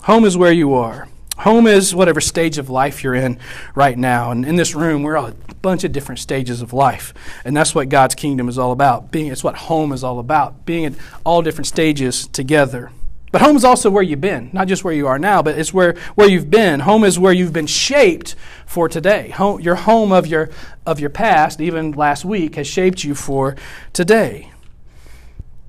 Home 0.04 0.24
is 0.24 0.36
where 0.36 0.52
you 0.52 0.74
are. 0.74 1.08
Home 1.38 1.66
is 1.66 1.94
whatever 1.94 2.20
stage 2.20 2.58
of 2.58 2.70
life 2.70 3.02
you're 3.02 3.14
in 3.14 3.38
right 3.74 3.98
now. 3.98 4.30
And 4.30 4.46
in 4.46 4.56
this 4.56 4.74
room, 4.74 5.02
we're 5.02 5.16
all 5.16 5.26
a 5.26 5.54
bunch 5.60 5.82
of 5.82 5.92
different 5.92 6.20
stages 6.20 6.62
of 6.62 6.72
life. 6.72 7.12
And 7.44 7.56
that's 7.56 7.74
what 7.74 7.88
God's 7.88 8.14
kingdom 8.14 8.48
is 8.48 8.56
all 8.56 8.70
about. 8.70 9.10
Being 9.10 9.26
it's 9.26 9.42
what 9.42 9.56
home 9.56 9.92
is 9.92 10.04
all 10.04 10.20
about. 10.20 10.64
Being 10.64 10.84
at 10.84 10.94
all 11.24 11.42
different 11.42 11.66
stages 11.66 12.28
together. 12.28 12.92
But 13.34 13.42
home 13.42 13.56
is 13.56 13.64
also 13.64 13.90
where 13.90 14.04
you've 14.04 14.20
been, 14.20 14.50
not 14.52 14.68
just 14.68 14.84
where 14.84 14.94
you 14.94 15.08
are 15.08 15.18
now, 15.18 15.42
but 15.42 15.58
it's 15.58 15.74
where, 15.74 15.96
where 16.14 16.28
you've 16.28 16.52
been. 16.52 16.78
Home 16.78 17.02
is 17.02 17.18
where 17.18 17.32
you've 17.32 17.52
been 17.52 17.66
shaped 17.66 18.36
for 18.64 18.88
today. 18.88 19.30
Home, 19.30 19.60
your 19.60 19.74
home 19.74 20.12
of 20.12 20.28
your 20.28 20.50
of 20.86 21.00
your 21.00 21.10
past, 21.10 21.60
even 21.60 21.90
last 21.90 22.24
week, 22.24 22.54
has 22.54 22.68
shaped 22.68 23.02
you 23.02 23.16
for 23.16 23.56
today. 23.92 24.52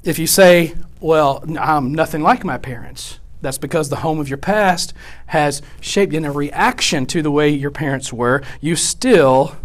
If 0.03 0.19
you 0.19 0.27
say, 0.27 0.75
Well, 0.99 1.43
I'm 1.59 1.91
nothing 1.91 2.21
like 2.21 2.43
my 2.43 2.59
parents, 2.59 3.19
that's 3.41 3.57
because 3.57 3.89
the 3.89 3.95
home 3.95 4.19
of 4.19 4.29
your 4.29 4.37
past 4.37 4.93
has 5.25 5.63
shaped 5.81 6.13
you 6.13 6.17
in 6.19 6.25
a 6.25 6.31
reaction 6.31 7.07
to 7.07 7.23
the 7.23 7.31
way 7.31 7.49
your 7.49 7.71
parents 7.71 8.13
were. 8.13 8.43
You 8.61 8.75
still 8.75 9.55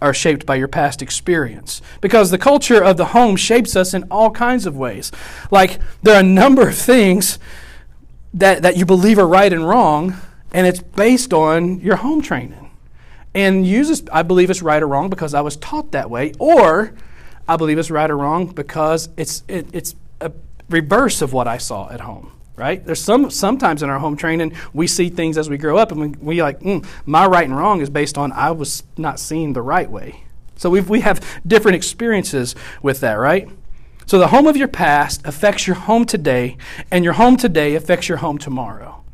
are 0.00 0.14
shaped 0.14 0.46
by 0.46 0.56
your 0.56 0.68
past 0.68 1.02
experience. 1.02 1.82
Because 2.00 2.30
the 2.30 2.38
culture 2.38 2.82
of 2.82 2.96
the 2.96 3.06
home 3.06 3.36
shapes 3.36 3.76
us 3.76 3.94
in 3.94 4.04
all 4.10 4.30
kinds 4.30 4.66
of 4.66 4.76
ways. 4.76 5.10
Like, 5.50 5.78
there 6.02 6.14
are 6.14 6.20
a 6.20 6.24
number 6.24 6.68
of 6.68 6.76
things 6.76 7.38
that, 8.34 8.62
that 8.62 8.76
you 8.76 8.84
believe 8.84 9.18
are 9.18 9.26
right 9.26 9.52
and 9.52 9.66
wrong, 9.66 10.16
and 10.52 10.66
it's 10.66 10.80
based 10.80 11.32
on 11.32 11.80
your 11.80 11.96
home 11.96 12.22
training. 12.22 12.70
And 13.34 13.66
uses, 13.66 14.02
I 14.12 14.22
believe 14.22 14.50
it's 14.50 14.62
right 14.62 14.82
or 14.82 14.88
wrong 14.88 15.10
because 15.10 15.34
I 15.34 15.40
was 15.40 15.56
taught 15.56 15.92
that 15.92 16.10
way, 16.10 16.32
or 16.38 16.94
I 17.46 17.56
believe 17.56 17.78
it's 17.78 17.90
right 17.90 18.10
or 18.10 18.16
wrong 18.16 18.46
because 18.46 19.08
it's, 19.16 19.42
it, 19.48 19.66
it's 19.72 19.94
a 20.20 20.32
reverse 20.68 21.22
of 21.22 21.32
what 21.32 21.46
I 21.46 21.58
saw 21.58 21.90
at 21.90 22.00
home 22.00 22.32
right? 22.58 22.84
There's 22.84 23.00
some 23.00 23.30
sometimes 23.30 23.82
in 23.82 23.88
our 23.88 23.98
home 23.98 24.16
training 24.16 24.52
we 24.74 24.86
see 24.86 25.08
things 25.08 25.38
as 25.38 25.48
we 25.48 25.56
grow 25.56 25.78
up, 25.78 25.92
and 25.92 26.00
we, 26.00 26.08
we 26.08 26.42
like 26.42 26.60
mm, 26.60 26.84
my 27.06 27.26
right 27.26 27.44
and 27.44 27.56
wrong 27.56 27.80
is 27.80 27.88
based 27.88 28.18
on 28.18 28.32
I 28.32 28.50
was 28.50 28.82
not 28.96 29.20
seen 29.20 29.52
the 29.52 29.62
right 29.62 29.90
way. 29.90 30.24
So 30.56 30.68
we 30.68 30.80
we 30.80 31.00
have 31.00 31.24
different 31.46 31.76
experiences 31.76 32.54
with 32.82 33.00
that, 33.00 33.14
right? 33.14 33.48
So 34.06 34.18
the 34.18 34.28
home 34.28 34.46
of 34.46 34.56
your 34.56 34.68
past 34.68 35.20
affects 35.26 35.66
your 35.66 35.76
home 35.76 36.04
today, 36.04 36.56
and 36.90 37.04
your 37.04 37.12
home 37.12 37.36
today 37.36 37.74
affects 37.74 38.08
your 38.08 38.18
home 38.18 38.38
tomorrow. 38.38 39.04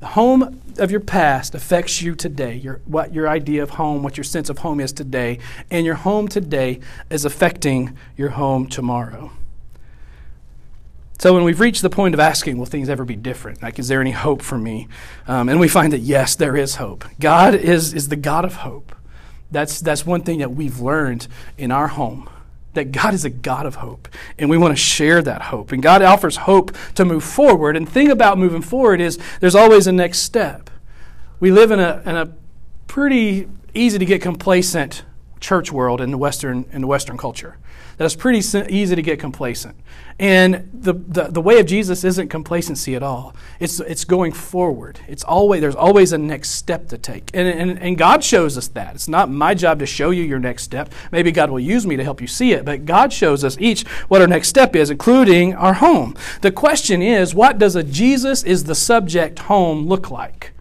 The 0.00 0.06
home 0.06 0.60
of 0.78 0.90
your 0.90 1.00
past 1.00 1.54
affects 1.54 2.02
you 2.02 2.14
today, 2.14 2.56
your, 2.56 2.80
what 2.84 3.14
your 3.14 3.28
idea 3.28 3.62
of 3.62 3.70
home, 3.70 4.02
what 4.02 4.16
your 4.16 4.24
sense 4.24 4.50
of 4.50 4.58
home 4.58 4.80
is 4.80 4.92
today, 4.92 5.38
and 5.70 5.86
your 5.86 5.94
home 5.94 6.28
today 6.28 6.80
is 7.08 7.24
affecting 7.24 7.96
your 8.16 8.30
home 8.30 8.66
tomorrow. 8.66 9.30
So 11.18 11.32
when 11.32 11.44
we've 11.44 11.60
reached 11.60 11.82
the 11.82 11.90
point 11.90 12.14
of 12.14 12.20
asking, 12.20 12.58
will 12.58 12.66
things 12.66 12.88
ever 12.88 13.04
be 13.04 13.16
different? 13.16 13.62
Like, 13.62 13.78
is 13.78 13.88
there 13.88 14.00
any 14.00 14.10
hope 14.10 14.42
for 14.42 14.58
me? 14.58 14.88
Um, 15.26 15.48
and 15.48 15.60
we 15.60 15.68
find 15.68 15.92
that 15.92 16.00
yes, 16.00 16.34
there 16.34 16.56
is 16.56 16.76
hope. 16.76 17.04
God 17.20 17.54
is, 17.54 17.94
is 17.94 18.08
the 18.08 18.16
God 18.16 18.44
of 18.44 18.56
hope. 18.56 18.94
That's, 19.50 19.80
that's 19.80 20.04
one 20.04 20.22
thing 20.22 20.40
that 20.40 20.52
we've 20.52 20.80
learned 20.80 21.28
in 21.56 21.70
our 21.70 21.88
home 21.88 22.28
that 22.74 22.92
God 22.92 23.14
is 23.14 23.24
a 23.24 23.30
God 23.30 23.66
of 23.66 23.76
hope, 23.76 24.08
and 24.38 24.50
we 24.50 24.58
want 24.58 24.72
to 24.72 24.76
share 24.76 25.22
that 25.22 25.42
hope. 25.42 25.72
And 25.72 25.82
God 25.82 26.02
offers 26.02 26.36
hope 26.36 26.76
to 26.96 27.04
move 27.04 27.24
forward. 27.24 27.76
And 27.76 27.88
thing 27.88 28.10
about 28.10 28.36
moving 28.36 28.62
forward 28.62 29.00
is 29.00 29.18
there's 29.40 29.54
always 29.54 29.86
a 29.86 29.92
next 29.92 30.18
step. 30.18 30.70
We 31.40 31.50
live 31.50 31.70
in 31.70 31.80
a, 31.80 32.02
in 32.04 32.16
a 32.16 32.32
pretty 32.86 33.48
easy 33.74 33.98
to 33.98 34.04
get 34.04 34.22
complacent 34.22 35.04
church 35.40 35.72
world 35.72 36.00
in 36.00 36.10
the 36.10 36.18
Western, 36.18 36.66
in 36.72 36.80
the 36.80 36.86
Western 36.86 37.16
culture. 37.16 37.58
That's 37.96 38.16
pretty 38.16 38.38
easy 38.38 38.96
to 38.96 39.02
get 39.02 39.18
complacent. 39.18 39.76
And 40.18 40.70
the, 40.72 40.92
the, 40.92 41.24
the, 41.24 41.40
way 41.40 41.58
of 41.58 41.66
Jesus 41.66 42.04
isn't 42.04 42.28
complacency 42.28 42.94
at 42.94 43.02
all. 43.02 43.34
It's, 43.58 43.80
it's 43.80 44.04
going 44.04 44.30
forward. 44.30 45.00
It's 45.08 45.24
always, 45.24 45.60
there's 45.60 45.74
always 45.74 46.12
a 46.12 46.18
next 46.18 46.50
step 46.50 46.88
to 46.90 46.98
take. 46.98 47.30
And, 47.34 47.48
and, 47.48 47.78
and 47.80 47.98
God 47.98 48.22
shows 48.22 48.56
us 48.56 48.68
that. 48.68 48.94
It's 48.94 49.08
not 49.08 49.28
my 49.28 49.54
job 49.54 49.80
to 49.80 49.86
show 49.86 50.10
you 50.10 50.22
your 50.22 50.38
next 50.38 50.62
step. 50.62 50.92
Maybe 51.10 51.32
God 51.32 51.50
will 51.50 51.58
use 51.58 51.84
me 51.84 51.96
to 51.96 52.04
help 52.04 52.20
you 52.20 52.28
see 52.28 52.52
it, 52.52 52.64
but 52.64 52.84
God 52.84 53.12
shows 53.12 53.42
us 53.42 53.56
each 53.58 53.82
what 54.06 54.20
our 54.20 54.28
next 54.28 54.48
step 54.48 54.76
is, 54.76 54.88
including 54.88 55.54
our 55.54 55.74
home. 55.74 56.14
The 56.42 56.52
question 56.52 57.02
is 57.02 57.34
what 57.34 57.58
does 57.58 57.74
a 57.74 57.82
Jesus 57.82 58.44
is 58.44 58.64
the 58.64 58.74
subject 58.76 59.40
home 59.40 59.86
look 59.86 60.12
like? 60.12 60.52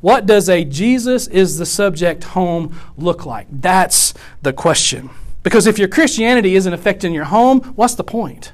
What 0.00 0.24
does 0.24 0.48
a 0.48 0.64
Jesus 0.64 1.28
is 1.28 1.58
the 1.58 1.66
subject 1.66 2.24
home 2.24 2.74
look 2.96 3.26
like? 3.26 3.48
That's 3.50 4.14
the 4.40 4.52
question. 4.54 5.10
Because 5.42 5.66
if 5.66 5.78
your 5.78 5.88
Christianity 5.88 6.54
isn't 6.54 6.72
affecting 6.72 7.12
your 7.12 7.24
home, 7.24 7.60
what's 7.74 7.94
the 7.94 8.04
point? 8.04 8.52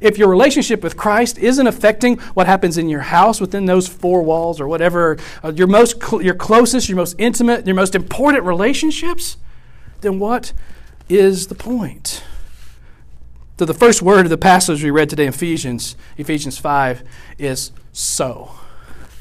If 0.00 0.18
your 0.18 0.28
relationship 0.28 0.82
with 0.82 0.96
Christ 0.96 1.38
isn't 1.38 1.66
affecting 1.66 2.18
what 2.34 2.46
happens 2.46 2.78
in 2.78 2.88
your 2.88 3.00
house 3.00 3.40
within 3.40 3.66
those 3.66 3.86
four 3.88 4.22
walls 4.22 4.60
or 4.60 4.68
whatever, 4.68 5.18
uh, 5.42 5.52
your 5.54 5.66
most 5.66 6.02
cl- 6.02 6.22
your 6.22 6.34
closest, 6.34 6.88
your 6.88 6.96
most 6.96 7.14
intimate, 7.18 7.66
your 7.66 7.76
most 7.76 7.94
important 7.94 8.44
relationships, 8.44 9.36
then 10.00 10.18
what 10.18 10.52
is 11.08 11.46
the 11.46 11.54
point? 11.54 12.24
So 13.58 13.64
the 13.64 13.74
first 13.74 14.02
word 14.02 14.26
of 14.26 14.30
the 14.30 14.38
passage 14.38 14.82
we 14.82 14.90
read 14.90 15.08
today 15.08 15.24
in 15.24 15.28
Ephesians, 15.28 15.96
Ephesians 16.16 16.58
5 16.58 17.04
is 17.38 17.70
so. 17.92 18.50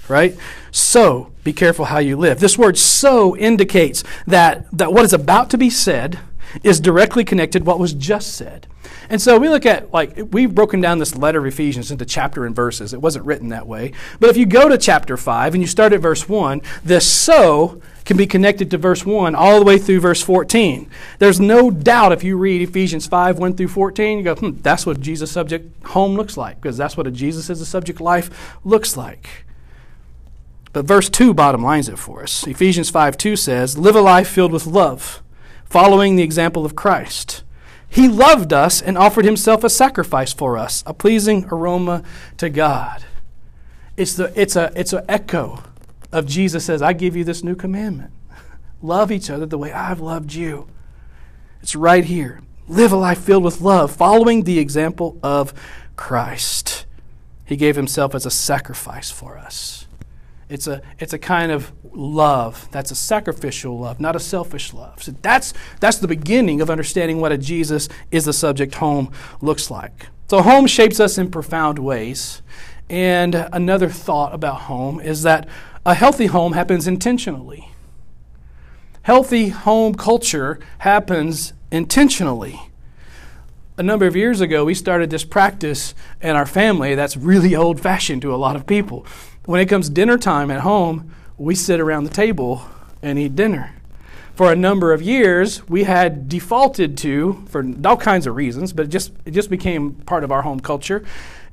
Right? 0.09 0.35
So, 0.71 1.31
be 1.43 1.53
careful 1.53 1.85
how 1.85 1.99
you 1.99 2.17
live. 2.17 2.39
This 2.39 2.57
word 2.57 2.77
so 2.77 3.37
indicates 3.37 4.03
that, 4.27 4.65
that 4.75 4.91
what 4.91 5.05
is 5.05 5.13
about 5.13 5.49
to 5.51 5.57
be 5.57 5.69
said 5.69 6.19
is 6.63 6.79
directly 6.79 7.23
connected 7.23 7.65
what 7.65 7.79
was 7.79 7.93
just 7.93 8.35
said. 8.35 8.67
And 9.09 9.21
so 9.21 9.37
we 9.37 9.49
look 9.49 9.65
at, 9.65 9.93
like, 9.93 10.17
we've 10.31 10.53
broken 10.53 10.81
down 10.81 10.99
this 10.99 11.15
letter 11.15 11.39
of 11.39 11.45
Ephesians 11.45 11.91
into 11.91 12.05
chapter 12.05 12.45
and 12.45 12.55
verses. 12.55 12.93
It 12.93 13.01
wasn't 13.01 13.25
written 13.25 13.49
that 13.49 13.67
way. 13.67 13.93
But 14.19 14.29
if 14.29 14.37
you 14.37 14.45
go 14.45 14.69
to 14.69 14.77
chapter 14.77 15.17
5 15.17 15.53
and 15.53 15.63
you 15.63 15.67
start 15.67 15.93
at 15.93 16.01
verse 16.01 16.27
1, 16.27 16.61
this 16.83 17.09
so 17.09 17.81
can 18.05 18.17
be 18.17 18.27
connected 18.27 18.69
to 18.71 18.77
verse 18.77 19.05
1 19.05 19.35
all 19.35 19.59
the 19.59 19.65
way 19.65 19.77
through 19.77 19.99
verse 19.99 20.21
14. 20.21 20.89
There's 21.19 21.39
no 21.39 21.71
doubt 21.71 22.11
if 22.11 22.23
you 22.23 22.37
read 22.37 22.61
Ephesians 22.61 23.07
5 23.07 23.39
1 23.39 23.55
through 23.55 23.69
14, 23.69 24.17
you 24.17 24.23
go, 24.23 24.35
hmm, 24.35 24.61
that's 24.61 24.85
what 24.85 24.99
Jesus' 24.99 25.31
subject 25.31 25.85
home 25.87 26.15
looks 26.15 26.37
like, 26.37 26.61
because 26.61 26.77
that's 26.77 26.97
what 26.97 27.07
a 27.07 27.11
Jesus 27.11 27.49
as 27.49 27.61
a 27.61 27.65
subject 27.65 28.01
life 28.01 28.57
looks 28.63 28.97
like. 28.97 29.45
But 30.73 30.85
verse 30.85 31.09
2 31.09 31.33
bottom 31.33 31.63
lines 31.63 31.87
it 31.87 31.99
for 31.99 32.23
us. 32.23 32.45
Ephesians 32.47 32.89
5 32.89 33.17
2 33.17 33.35
says, 33.35 33.77
Live 33.77 33.95
a 33.95 34.01
life 34.01 34.27
filled 34.27 34.51
with 34.51 34.65
love, 34.65 35.22
following 35.73 36.15
the 36.15 36.21
example 36.21 36.67
of 36.67 36.75
Christ. 36.75 37.43
He 37.89 38.07
loved 38.07 38.53
us 38.53 38.79
and 38.79 38.95
offered 38.95 39.25
himself 39.25 39.63
a 39.63 39.71
sacrifice 39.71 40.31
for 40.31 40.55
us, 40.55 40.83
a 40.85 40.93
pleasing 40.93 41.45
aroma 41.51 42.03
to 42.37 42.47
God. 42.51 43.03
It's, 43.97 44.13
the, 44.13 44.31
it's, 44.39 44.55
a, 44.55 44.71
it's 44.75 44.93
an 44.93 45.03
echo 45.09 45.63
of 46.11 46.27
Jesus 46.27 46.63
says, 46.63 46.83
I 46.83 46.93
give 46.93 47.15
you 47.15 47.23
this 47.23 47.43
new 47.43 47.55
commandment. 47.55 48.11
Love 48.83 49.11
each 49.11 49.31
other 49.31 49.47
the 49.47 49.57
way 49.57 49.73
I've 49.73 49.99
loved 49.99 50.35
you. 50.35 50.67
It's 51.63 51.75
right 51.75 52.05
here. 52.05 52.41
Live 52.67 52.91
a 52.91 52.95
life 52.95 53.23
filled 53.23 53.43
with 53.43 53.59
love, 53.59 53.91
following 53.95 54.43
the 54.43 54.59
example 54.59 55.17
of 55.23 55.55
Christ. 55.95 56.85
He 57.45 57.55
gave 57.55 57.75
himself 57.75 58.13
as 58.13 58.27
a 58.27 58.31
sacrifice 58.31 59.09
for 59.09 59.39
us. 59.39 59.82
It's 60.53 60.67
a, 60.67 60.81
it's 60.99 61.13
a 61.13 61.19
kind 61.19 61.51
of 61.51 61.71
love 61.95 62.67
that's 62.71 62.91
a 62.91 62.95
sacrificial 62.95 63.79
love, 63.79 63.99
not 63.99 64.15
a 64.15 64.19
selfish 64.19 64.73
love. 64.73 65.01
So 65.03 65.13
that's, 65.21 65.53
that's 65.79 65.97
the 65.97 66.07
beginning 66.07 66.61
of 66.61 66.69
understanding 66.69 67.19
what 67.19 67.31
a 67.31 67.37
Jesus 67.37 67.89
is 68.11 68.25
the 68.25 68.33
subject 68.33 68.75
home 68.75 69.11
looks 69.41 69.69
like. 69.69 70.07
So, 70.29 70.41
home 70.41 70.67
shapes 70.67 70.99
us 70.99 71.17
in 71.17 71.29
profound 71.29 71.79
ways. 71.79 72.41
And 72.89 73.35
another 73.35 73.89
thought 73.89 74.33
about 74.33 74.61
home 74.61 74.99
is 74.99 75.23
that 75.23 75.47
a 75.85 75.93
healthy 75.93 76.27
home 76.27 76.53
happens 76.53 76.87
intentionally. 76.87 77.69
Healthy 79.03 79.49
home 79.49 79.95
culture 79.95 80.59
happens 80.79 81.53
intentionally. 81.71 82.59
A 83.77 83.83
number 83.83 84.05
of 84.05 84.15
years 84.15 84.39
ago, 84.41 84.65
we 84.65 84.73
started 84.73 85.09
this 85.09 85.23
practice 85.23 85.93
in 86.21 86.35
our 86.35 86.45
family 86.45 86.95
that's 86.95 87.17
really 87.17 87.55
old 87.55 87.81
fashioned 87.81 88.21
to 88.21 88.33
a 88.33 88.37
lot 88.37 88.55
of 88.55 88.65
people 88.65 89.05
when 89.45 89.59
it 89.59 89.65
comes 89.67 89.89
dinner 89.89 90.17
time 90.17 90.49
at 90.49 90.61
home, 90.61 91.13
we 91.37 91.55
sit 91.55 91.79
around 91.79 92.05
the 92.05 92.09
table 92.09 92.65
and 93.01 93.19
eat 93.19 93.35
dinner. 93.35 93.73
For 94.35 94.51
a 94.51 94.55
number 94.55 94.93
of 94.93 95.01
years, 95.01 95.67
we 95.67 95.83
had 95.83 96.27
defaulted 96.27 96.97
to, 96.99 97.43
for 97.47 97.63
all 97.85 97.97
kinds 97.97 98.25
of 98.25 98.35
reasons, 98.35 98.73
but 98.73 98.85
it 98.85 98.89
just, 98.89 99.11
it 99.25 99.31
just 99.31 99.49
became 99.49 99.93
part 99.93 100.23
of 100.23 100.31
our 100.31 100.41
home 100.41 100.59
culture, 100.59 101.03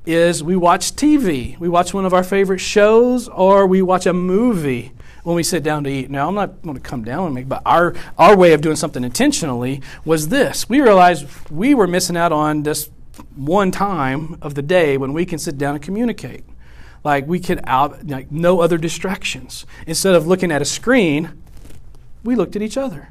is 0.05 0.43
we 0.43 0.55
watch 0.55 0.93
TV. 0.95 1.59
We 1.59 1.69
watch 1.69 1.93
one 1.93 2.05
of 2.05 2.13
our 2.13 2.23
favorite 2.23 2.59
shows 2.59 3.27
or 3.27 3.67
we 3.67 3.83
watch 3.83 4.07
a 4.07 4.13
movie 4.13 4.93
when 5.23 5.35
we 5.35 5.43
sit 5.43 5.61
down 5.61 5.83
to 5.83 5.89
eat. 5.91 6.09
Now, 6.09 6.27
I'm 6.27 6.33
not 6.33 6.61
going 6.63 6.75
to 6.75 6.81
come 6.81 7.03
down 7.03 7.25
on 7.25 7.33
make, 7.35 7.47
but 7.47 7.61
our, 7.65 7.93
our 8.17 8.35
way 8.35 8.53
of 8.53 8.61
doing 8.61 8.77
something 8.77 9.03
intentionally 9.03 9.81
was 10.03 10.29
this. 10.29 10.67
We 10.67 10.81
realized 10.81 11.27
we 11.51 11.75
were 11.75 11.85
missing 11.87 12.17
out 12.17 12.31
on 12.31 12.63
this 12.63 12.89
one 13.35 13.69
time 13.69 14.37
of 14.41 14.55
the 14.55 14.63
day 14.63 14.97
when 14.97 15.13
we 15.13 15.25
can 15.25 15.37
sit 15.37 15.57
down 15.57 15.75
and 15.75 15.83
communicate. 15.83 16.45
Like 17.03 17.27
we 17.27 17.39
could 17.39 17.61
out 17.65 18.07
like 18.07 18.31
no 18.31 18.61
other 18.61 18.77
distractions. 18.77 19.65
Instead 19.87 20.15
of 20.15 20.27
looking 20.27 20.51
at 20.51 20.61
a 20.61 20.65
screen, 20.65 21.41
we 22.23 22.35
looked 22.35 22.55
at 22.55 22.61
each 22.61 22.77
other. 22.77 23.09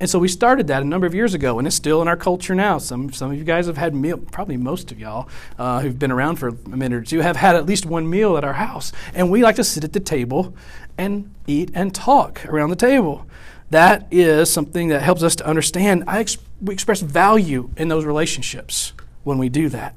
And 0.00 0.08
so 0.08 0.18
we 0.18 0.28
started 0.28 0.68
that 0.68 0.82
a 0.82 0.84
number 0.84 1.08
of 1.08 1.14
years 1.14 1.34
ago, 1.34 1.58
and 1.58 1.66
it's 1.66 1.74
still 1.74 2.00
in 2.00 2.06
our 2.06 2.16
culture 2.16 2.54
now. 2.54 2.78
Some, 2.78 3.12
some 3.12 3.32
of 3.32 3.36
you 3.36 3.42
guys 3.42 3.66
have 3.66 3.76
had 3.76 3.96
meal, 3.96 4.16
probably 4.16 4.56
most 4.56 4.92
of 4.92 5.00
y'all 5.00 5.28
uh, 5.58 5.80
who've 5.80 5.98
been 5.98 6.12
around 6.12 6.36
for 6.36 6.48
a 6.48 6.68
minute 6.68 6.96
or 6.96 7.02
two 7.02 7.18
have 7.20 7.36
had 7.36 7.56
at 7.56 7.66
least 7.66 7.84
one 7.84 8.08
meal 8.08 8.36
at 8.36 8.44
our 8.44 8.52
house. 8.52 8.92
And 9.12 9.28
we 9.28 9.42
like 9.42 9.56
to 9.56 9.64
sit 9.64 9.82
at 9.82 9.92
the 9.92 10.00
table 10.00 10.54
and 10.96 11.34
eat 11.48 11.72
and 11.74 11.92
talk 11.92 12.46
around 12.46 12.70
the 12.70 12.76
table. 12.76 13.26
That 13.70 14.06
is 14.12 14.50
something 14.50 14.88
that 14.88 15.02
helps 15.02 15.22
us 15.22 15.34
to 15.36 15.46
understand. 15.46 16.04
I 16.06 16.20
ex- 16.20 16.38
we 16.60 16.72
express 16.72 17.00
value 17.00 17.70
in 17.76 17.88
those 17.88 18.04
relationships 18.04 18.92
when 19.24 19.36
we 19.36 19.48
do 19.48 19.68
that. 19.70 19.96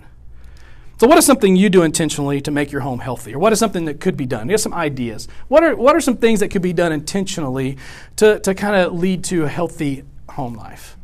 So, 1.02 1.08
what 1.08 1.18
is 1.18 1.26
something 1.26 1.56
you 1.56 1.72
do 1.72 1.82
intentionally 1.82 2.42
to 2.42 2.52
make 2.52 2.72
your 2.72 2.82
home 2.82 3.00
healthier? 3.00 3.40
What 3.40 3.52
is 3.52 3.58
something 3.58 3.86
that 3.86 4.00
could 4.00 4.16
be 4.16 4.28
done? 4.28 4.50
Here's 4.50 4.62
some 4.62 4.72
ideas. 4.72 5.28
What 5.48 5.64
are, 5.64 5.76
what 5.76 5.96
are 5.96 6.00
some 6.00 6.16
things 6.16 6.42
that 6.42 6.50
could 6.50 6.62
be 6.62 6.74
done 6.74 6.92
intentionally 6.92 7.80
to, 8.18 8.40
to 8.42 8.54
kind 8.54 8.76
of 8.76 8.94
lead 8.94 9.24
to 9.24 9.46
a 9.46 9.48
healthy 9.48 10.04
home 10.30 10.54
life? 10.54 10.96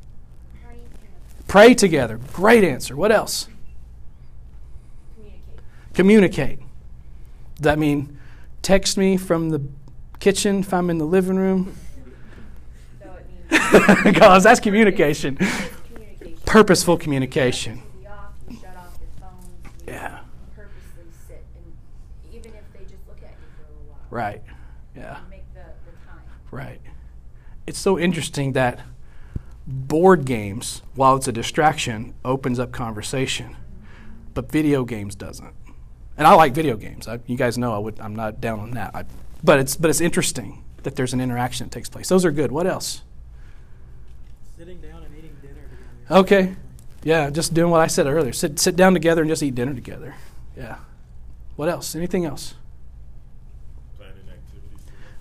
Pray 0.62 0.76
together. 0.76 1.48
Pray 1.48 1.74
together. 1.74 2.20
Great 2.32 2.64
answer. 2.64 2.96
What 2.96 3.12
else? 3.12 3.48
Communicate. 5.96 5.96
Communicate. 5.96 6.60
Does 7.56 7.64
that 7.64 7.80
mean 7.80 8.20
text 8.62 9.00
me 9.00 9.18
from 9.18 9.50
the 9.50 9.64
kitchen 10.20 10.60
if 10.60 10.76
I'm 10.76 10.92
in 10.92 11.00
the 11.00 11.08
living 11.08 11.38
room? 11.38 11.76
Because 14.04 14.44
that's 14.44 14.60
communication. 14.60 15.38
communication. 15.38 16.38
Purposeful 16.46 16.98
communication. 16.98 17.82
Yeah. 19.88 20.20
Purposely 20.54 21.06
sit 21.28 21.46
and 21.56 22.36
even 22.36 22.52
if 22.54 22.64
they 22.74 22.84
just 22.84 23.08
look 23.08 23.24
at 23.24 23.32
you 23.40 23.48
for 23.56 23.64
a 23.64 23.72
little 23.72 23.88
while. 23.88 23.97
Right. 24.10 24.42
Yeah. 24.96 25.20
Make 25.30 25.44
the, 25.54 25.62
the 25.62 25.98
time. 26.08 26.22
Right. 26.52 26.82
It's 27.66 27.80
so 27.80 28.00
interesting 28.00 28.54
that 28.54 28.80
Board 29.68 30.24
games, 30.24 30.82
while 30.96 31.18
it's 31.18 31.28
a 31.28 31.34
distraction, 31.34 32.14
opens 32.24 32.58
up 32.58 32.72
conversation, 32.72 33.58
but 34.34 34.50
video 34.50 34.86
games 34.86 35.14
doesn't. 35.14 35.54
And 36.18 36.26
I 36.26 36.36
like 36.36 36.54
video 36.54 36.78
games. 36.78 37.06
I, 37.06 37.20
you 37.28 37.36
guys 37.36 37.58
know 37.58 37.74
I 37.74 37.78
would, 37.78 38.00
I'm 38.00 38.16
not 38.16 38.40
down 38.40 38.62
on 38.62 38.72
that. 38.72 38.96
I, 38.96 39.04
but 39.44 39.60
it's 39.60 39.76
but 39.76 39.90
it's 39.90 40.00
interesting 40.00 40.64
that 40.84 40.96
there's 40.96 41.12
an 41.12 41.20
interaction 41.20 41.68
that 41.68 41.74
takes 41.74 41.90
place. 41.90 42.08
Those 42.08 42.24
are 42.24 42.32
good. 42.32 42.50
What 42.50 42.66
else? 42.66 43.02
Sitting 44.58 44.80
down 44.80 45.04
and 45.04 45.14
eating 45.18 45.36
dinner 45.42 45.56
together. 45.56 46.20
Okay. 46.22 46.56
Yeah, 47.04 47.30
just 47.30 47.54
doing 47.54 47.70
what 47.70 47.82
I 47.82 47.88
said 47.88 48.08
earlier. 48.08 48.32
Sit 48.32 48.60
sit 48.60 48.78
down 48.78 48.94
together 48.94 49.22
and 49.22 49.30
just 49.30 49.44
eat 49.44 49.54
dinner 49.54 49.74
together. 49.74 50.16
Yeah. 50.56 50.78
What 51.58 51.68
else? 51.68 51.94
Anything 51.94 52.24
else? 52.24 52.56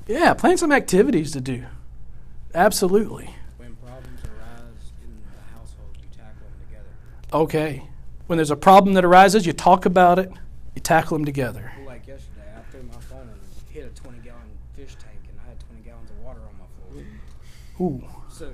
Yeah, 0.06 0.34
plan 0.34 0.56
some 0.56 0.72
activities 0.72 1.32
to 1.32 1.40
do. 1.40 1.64
Absolutely. 2.54 3.34
When 3.58 3.74
problems 3.76 4.20
arise 4.24 4.92
in 5.02 5.10
the 5.30 5.58
household, 5.58 5.96
you 6.00 6.08
tackle 6.16 6.46
them 6.46 6.66
together. 6.66 6.88
Okay. 7.32 7.82
When 8.26 8.36
there's 8.38 8.50
a 8.50 8.56
problem 8.56 8.94
that 8.94 9.04
arises, 9.04 9.46
you 9.46 9.52
talk 9.52 9.84
about 9.84 10.18
it, 10.18 10.30
you 10.74 10.80
tackle 10.82 11.16
them 11.18 11.24
together. 11.24 11.72
Like 11.84 12.06
yesterday, 12.06 12.42
I 12.56 12.70
threw 12.70 12.82
my 12.84 12.94
phone 13.00 13.28
and 13.28 13.40
hit 13.70 13.84
a 13.84 13.88
20 14.00 14.18
gallon 14.20 14.40
fish 14.74 14.94
tank, 14.94 15.18
and 15.28 15.38
I 15.44 15.48
had 15.48 15.60
20 15.60 15.82
gallons 15.82 16.10
of 16.10 16.18
water 16.24 16.40
on 16.40 16.54
my 16.58 17.02
floor. 17.76 17.88
Ooh. 17.88 18.04
So, 18.30 18.50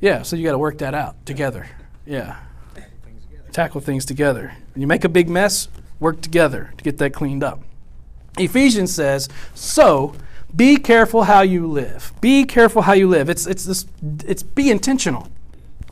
Yeah, 0.00 0.22
so 0.22 0.36
you 0.36 0.44
got 0.44 0.52
to 0.52 0.58
work 0.58 0.78
that 0.78 0.94
out 0.94 1.24
together. 1.26 1.66
Yeah. 2.06 2.36
tackle 2.74 2.90
things 3.04 3.22
together. 3.24 3.50
Tackle 3.52 3.80
things 3.80 4.04
together. 4.04 4.52
When 4.74 4.80
you 4.82 4.86
make 4.86 5.04
a 5.04 5.08
big 5.08 5.28
mess, 5.28 5.68
work 5.98 6.20
together 6.20 6.72
to 6.76 6.84
get 6.84 6.98
that 6.98 7.12
cleaned 7.12 7.42
up. 7.42 7.62
Ephesians 8.38 8.94
says, 8.94 9.28
"So, 9.54 10.14
be 10.54 10.76
careful 10.76 11.24
how 11.24 11.42
you 11.42 11.66
live. 11.66 12.12
Be 12.20 12.44
careful 12.44 12.82
how 12.82 12.92
you 12.94 13.08
live. 13.08 13.28
It's 13.28 13.46
it's 13.46 13.64
this 13.64 13.86
it's 14.24 14.42
be 14.42 14.70
intentional. 14.70 15.28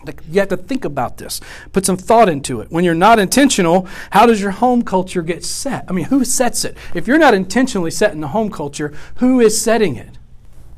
Like, 0.05 0.23
you 0.31 0.39
have 0.39 0.51
to 0.51 0.57
think 0.57 0.85
about 0.85 1.19
this. 1.19 1.41
Put 1.73 1.85
some 1.85 1.97
thought 1.97 2.29
into 2.29 2.61
it. 2.61 2.71
When 2.71 2.85
you're 2.85 2.95
not 2.95 3.19
intentional, 3.19 3.89
how 4.11 4.25
does 4.27 4.41
your 4.41 4.53
home 4.53 4.83
culture 4.83 5.21
get 5.21 5.45
set? 5.45 5.85
I 5.89 5.93
mean, 5.93 6.05
who 6.05 6.25
sets 6.25 6.65
it? 6.65 6.77
If 6.95 7.09
you're 7.09 7.19
not 7.19 7.35
intentionally 7.35 7.91
setting 7.91 8.21
the 8.21 8.29
home 8.29 8.49
culture, 8.49 8.95
who 9.17 9.41
is 9.41 9.61
setting 9.61 9.97
it? 9.97 10.17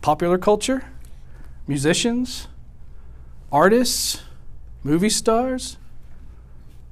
Popular 0.01 0.39
culture? 0.39 0.85
Musicians? 1.67 2.49
Artists? 3.53 4.23
Movie 4.83 5.11
stars? 5.11 5.77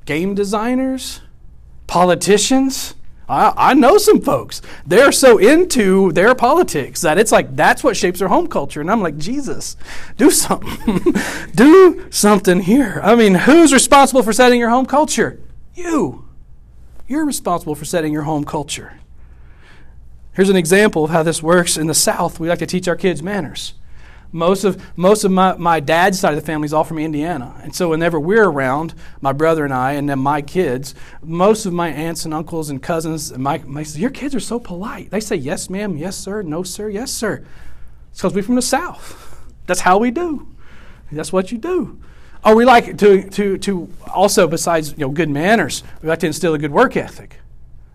Game 0.05 0.35
designers? 0.35 1.23
Politicians? 1.87 2.96
I, 3.29 3.53
I 3.57 3.75
know 3.75 3.99
some 3.99 4.21
folks. 4.21 4.63
They're 4.87 5.13
so 5.13 5.39
into 5.39 6.13
their 6.13 6.35
politics 6.35 7.01
that 7.01 7.19
it's 7.19 7.33
like 7.33 7.57
that's 7.57 7.83
what 7.83 7.97
shapes 7.97 8.21
their 8.21 8.29
home 8.29 8.47
culture. 8.47 8.81
And 8.81 8.91
I'm 8.91 9.03
like, 9.03 9.17
Jesus, 9.17 9.77
do 10.17 10.31
something. 10.31 11.15
do 11.55 12.07
something 12.11 12.61
here. 12.61 13.01
I 13.03 13.17
mean, 13.17 13.35
who's 13.35 13.73
responsible 13.73 14.23
for 14.23 14.33
setting 14.33 14.61
your 14.61 14.71
home 14.71 14.87
culture? 14.87 15.41
You. 15.75 16.25
You're 17.09 17.25
responsible 17.25 17.75
for 17.75 17.85
setting 17.85 18.13
your 18.13 18.23
home 18.23 18.45
culture. 18.45 18.99
Here's 20.33 20.51
an 20.51 20.57
example 20.57 21.05
of 21.05 21.11
how 21.11 21.23
this 21.23 21.43
works 21.43 21.77
in 21.77 21.87
the 21.87 21.95
South. 21.95 22.39
We 22.39 22.49
like 22.49 22.59
to 22.61 22.67
teach 22.67 22.89
our 22.89 22.97
kids 22.97 23.23
manners. 23.23 23.75
Most 24.33 24.65
of, 24.65 24.83
most 24.97 25.25
of 25.25 25.31
my, 25.31 25.57
my 25.57 25.81
dad's 25.81 26.19
side 26.19 26.35
of 26.35 26.41
the 26.41 26.47
family 26.47 26.67
is 26.67 26.73
all 26.73 26.85
from 26.85 26.99
Indiana. 26.99 27.59
And 27.63 27.75
so 27.75 27.91
whenever 27.91 28.21
we're 28.21 28.49
around, 28.49 28.95
my 29.21 29.33
brother 29.33 29.65
and 29.65 29.73
I, 29.73 29.93
and 29.93 30.09
then 30.09 30.19
my 30.19 30.43
kids, 30.43 30.95
most 31.23 31.67
of 31.67 31.73
my 31.73 31.89
aunts 31.89 32.25
and 32.25 32.35
uncles 32.35 32.69
and 32.69 32.83
cousins, 32.83 33.31
and 33.31 33.43
my, 33.43 33.59
my 33.67 33.83
your 33.83 34.11
kids 34.11 34.35
are 34.35 34.41
so 34.41 34.59
polite. 34.59 35.11
They 35.11 35.21
say, 35.21 35.37
yes, 35.37 35.71
ma'am, 35.71 35.97
yes, 35.97 36.17
sir, 36.17 36.43
no, 36.43 36.63
sir, 36.63 36.89
yes, 36.89 37.11
sir. 37.11 37.45
It's 38.11 38.21
because 38.21 38.35
we're 38.35 38.43
from 38.43 38.57
the 38.57 38.63
South. 38.63 39.41
That's 39.67 39.81
how 39.81 39.99
we 39.99 40.11
do. 40.11 40.49
That's 41.11 41.33
what 41.33 41.53
you 41.53 41.59
do. 41.59 42.01
Oh, 42.45 42.55
we 42.55 42.65
like 42.65 42.99
to, 42.99 43.29
to, 43.31 43.59
to 43.59 43.93
also, 44.13 44.47
besides 44.47 44.93
you 44.93 44.99
know, 44.99 45.09
good 45.09 45.31
manners, 45.31 45.83
we 46.03 46.09
like 46.09 46.21
to 46.21 46.27
instill 46.27 46.55
a 46.55 46.59
good 46.59 46.73
work 46.73 46.97
ethic. 46.97 47.41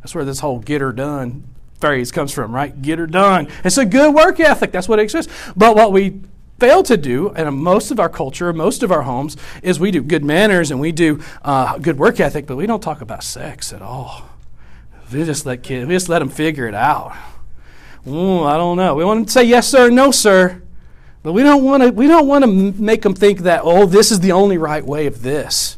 That's 0.02 0.16
where 0.16 0.26
this 0.26 0.40
whole 0.40 0.60
get 0.60 0.82
her 0.82 0.92
done 0.92 1.44
phrase 1.80 2.12
comes 2.12 2.32
from, 2.32 2.54
right? 2.54 2.80
Get 2.82 3.00
her 3.00 3.08
done. 3.08 3.48
It's 3.64 3.78
a 3.78 3.86
good 3.86 4.14
work 4.14 4.40
ethic. 4.40 4.72
That's 4.72 4.88
what 4.88 5.00
it 5.00 5.04
exists. 5.04 5.34
But 5.56 5.76
what 5.76 5.92
we 5.92 6.22
fail 6.62 6.84
to 6.84 6.96
do, 6.96 7.32
in 7.32 7.52
most 7.56 7.90
of 7.90 8.00
our 8.00 8.08
culture, 8.08 8.54
most 8.54 8.84
of 8.84 8.92
our 8.92 9.02
homes, 9.02 9.36
is 9.64 9.80
we 9.80 9.90
do 9.90 10.04
good 10.04 10.24
manners 10.24 10.70
and 10.70 10.80
we 10.80 10.92
do 10.92 11.20
uh, 11.44 11.80
good 11.80 11.98
work 11.98 12.20
ethic, 12.20 12.46
but 12.46 12.56
we 12.56 12.68
don't 12.68 12.84
talk 12.84 13.02
about 13.02 13.24
sex 13.24 13.74
at 13.74 13.82
all. 13.82 14.30
We 15.12 15.26
just 15.26 15.46
let 15.46 15.64
kids, 15.64 15.88
we 15.88 15.96
just 15.96 16.08
let 16.08 16.20
them 16.20 16.30
figure 16.30 16.68
it 16.68 16.76
out. 16.76 17.18
Ooh, 18.08 18.44
I 18.44 18.58
don't 18.58 18.78
know. 18.78 18.94
We 18.94 19.04
want 19.04 19.26
to 19.26 19.32
say 19.32 19.44
yes, 19.44 19.68
sir, 19.68 19.90
no, 19.90 20.12
sir. 20.12 20.62
But 21.24 21.34
we 21.34 21.44
don't 21.44 21.64
want 21.64 21.84
to. 21.84 21.90
We 21.92 22.08
don't 22.08 22.28
want 22.28 22.44
to 22.44 22.50
make 22.50 23.04
them 23.04 23.14
think 23.14 23.40
that 23.42 23.62
oh, 23.64 23.86
this 23.86 24.12
is 24.12 24.22
the 24.22 24.32
only 24.32 24.58
right 24.58 24.84
way 24.84 25.06
of 25.06 25.22
this. 25.22 25.78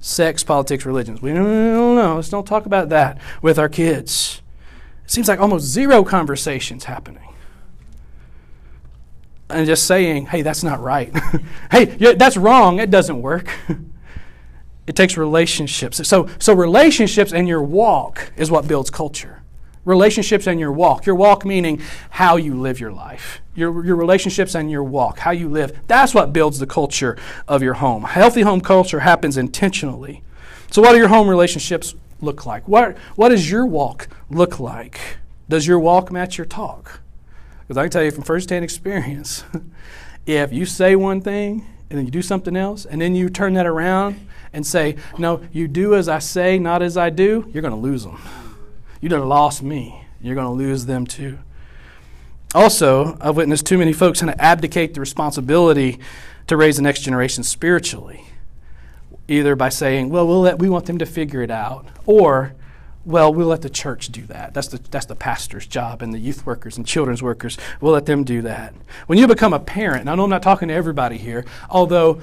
Sex, 0.00 0.42
politics, 0.44 0.86
religions. 0.86 1.20
We 1.20 1.32
don't, 1.32 1.44
we 1.44 1.50
don't 1.50 1.96
know. 1.96 2.16
Let's 2.16 2.30
don't 2.30 2.46
talk 2.46 2.64
about 2.64 2.88
that 2.88 3.18
with 3.42 3.58
our 3.58 3.68
kids. 3.68 4.40
It 5.04 5.10
seems 5.10 5.28
like 5.28 5.40
almost 5.40 5.66
zero 5.66 6.04
conversations 6.04 6.84
happening. 6.84 7.31
And 9.52 9.66
just 9.66 9.86
saying, 9.86 10.26
hey, 10.26 10.42
that's 10.42 10.64
not 10.64 10.80
right. 10.80 11.14
hey, 11.70 11.96
yeah, 11.98 12.12
that's 12.12 12.36
wrong. 12.36 12.78
It 12.78 12.90
doesn't 12.90 13.20
work. 13.20 13.48
it 14.86 14.96
takes 14.96 15.16
relationships. 15.16 16.06
So, 16.08 16.28
so 16.38 16.54
relationships 16.54 17.32
and 17.32 17.46
your 17.46 17.62
walk 17.62 18.32
is 18.36 18.50
what 18.50 18.66
builds 18.66 18.90
culture. 18.90 19.42
Relationships 19.84 20.46
and 20.46 20.60
your 20.60 20.72
walk. 20.72 21.06
Your 21.06 21.16
walk 21.16 21.44
meaning 21.44 21.82
how 22.10 22.36
you 22.36 22.54
live 22.54 22.78
your 22.78 22.92
life. 22.92 23.42
Your, 23.54 23.84
your 23.84 23.96
relationships 23.96 24.54
and 24.54 24.70
your 24.70 24.84
walk, 24.84 25.18
how 25.18 25.32
you 25.32 25.48
live. 25.48 25.78
That's 25.88 26.14
what 26.14 26.32
builds 26.32 26.58
the 26.58 26.66
culture 26.66 27.18
of 27.48 27.62
your 27.62 27.74
home. 27.74 28.04
Healthy 28.04 28.42
home 28.42 28.60
culture 28.60 29.00
happens 29.00 29.36
intentionally. 29.36 30.22
So, 30.70 30.80
what 30.80 30.92
do 30.92 30.98
your 30.98 31.08
home 31.08 31.28
relationships 31.28 31.94
look 32.20 32.46
like? 32.46 32.66
What, 32.66 32.96
what 33.16 33.28
does 33.28 33.50
your 33.50 33.66
walk 33.66 34.08
look 34.30 34.58
like? 34.58 35.18
Does 35.48 35.66
your 35.66 35.78
walk 35.78 36.10
match 36.10 36.38
your 36.38 36.46
talk? 36.46 37.01
Because 37.72 37.80
I 37.80 37.84
can 37.84 37.90
tell 37.90 38.04
you 38.04 38.10
from 38.10 38.24
firsthand 38.24 38.64
experience, 38.64 39.44
if 40.26 40.52
you 40.52 40.66
say 40.66 40.94
one 40.94 41.22
thing 41.22 41.66
and 41.88 41.98
then 41.98 42.04
you 42.04 42.12
do 42.12 42.20
something 42.20 42.54
else, 42.54 42.84
and 42.84 43.00
then 43.00 43.14
you 43.14 43.30
turn 43.30 43.54
that 43.54 43.64
around 43.64 44.28
and 44.52 44.66
say, 44.66 44.96
No, 45.16 45.40
you 45.52 45.68
do 45.68 45.94
as 45.94 46.06
I 46.06 46.18
say, 46.18 46.58
not 46.58 46.82
as 46.82 46.98
I 46.98 47.08
do, 47.08 47.48
you're 47.50 47.62
going 47.62 47.72
to 47.72 47.80
lose 47.80 48.04
them. 48.04 48.20
You 49.00 49.08
done 49.08 49.26
lost 49.26 49.62
me. 49.62 50.04
You're 50.20 50.34
going 50.34 50.48
to 50.48 50.52
lose 50.52 50.84
them 50.84 51.06
too. 51.06 51.38
Also, 52.54 53.16
I've 53.22 53.36
witnessed 53.36 53.64
too 53.64 53.78
many 53.78 53.94
folks 53.94 54.20
kind 54.20 54.28
of 54.28 54.38
abdicate 54.38 54.92
the 54.92 55.00
responsibility 55.00 55.98
to 56.48 56.58
raise 56.58 56.76
the 56.76 56.82
next 56.82 57.00
generation 57.00 57.42
spiritually 57.42 58.26
either 59.28 59.56
by 59.56 59.70
saying, 59.70 60.10
well, 60.10 60.26
we'll 60.26 60.42
let, 60.42 60.58
we 60.58 60.68
want 60.68 60.84
them 60.84 60.98
to 60.98 61.06
figure 61.06 61.40
it 61.40 61.50
out, 61.50 61.86
or, 62.04 62.52
well, 63.04 63.34
we'll 63.34 63.48
let 63.48 63.62
the 63.62 63.70
church 63.70 64.08
do 64.08 64.22
that. 64.26 64.54
That's 64.54 64.68
the, 64.68 64.78
that's 64.90 65.06
the 65.06 65.16
pastor's 65.16 65.66
job 65.66 66.02
and 66.02 66.14
the 66.14 66.18
youth 66.18 66.46
workers 66.46 66.76
and 66.76 66.86
children's 66.86 67.22
workers. 67.22 67.58
We'll 67.80 67.92
let 67.92 68.06
them 68.06 68.22
do 68.22 68.42
that. 68.42 68.74
When 69.06 69.18
you 69.18 69.26
become 69.26 69.52
a 69.52 69.58
parent, 69.58 70.02
and 70.02 70.10
I 70.10 70.14
know 70.14 70.24
I'm 70.24 70.30
not 70.30 70.42
talking 70.42 70.68
to 70.68 70.74
everybody 70.74 71.18
here, 71.18 71.44
although 71.68 72.20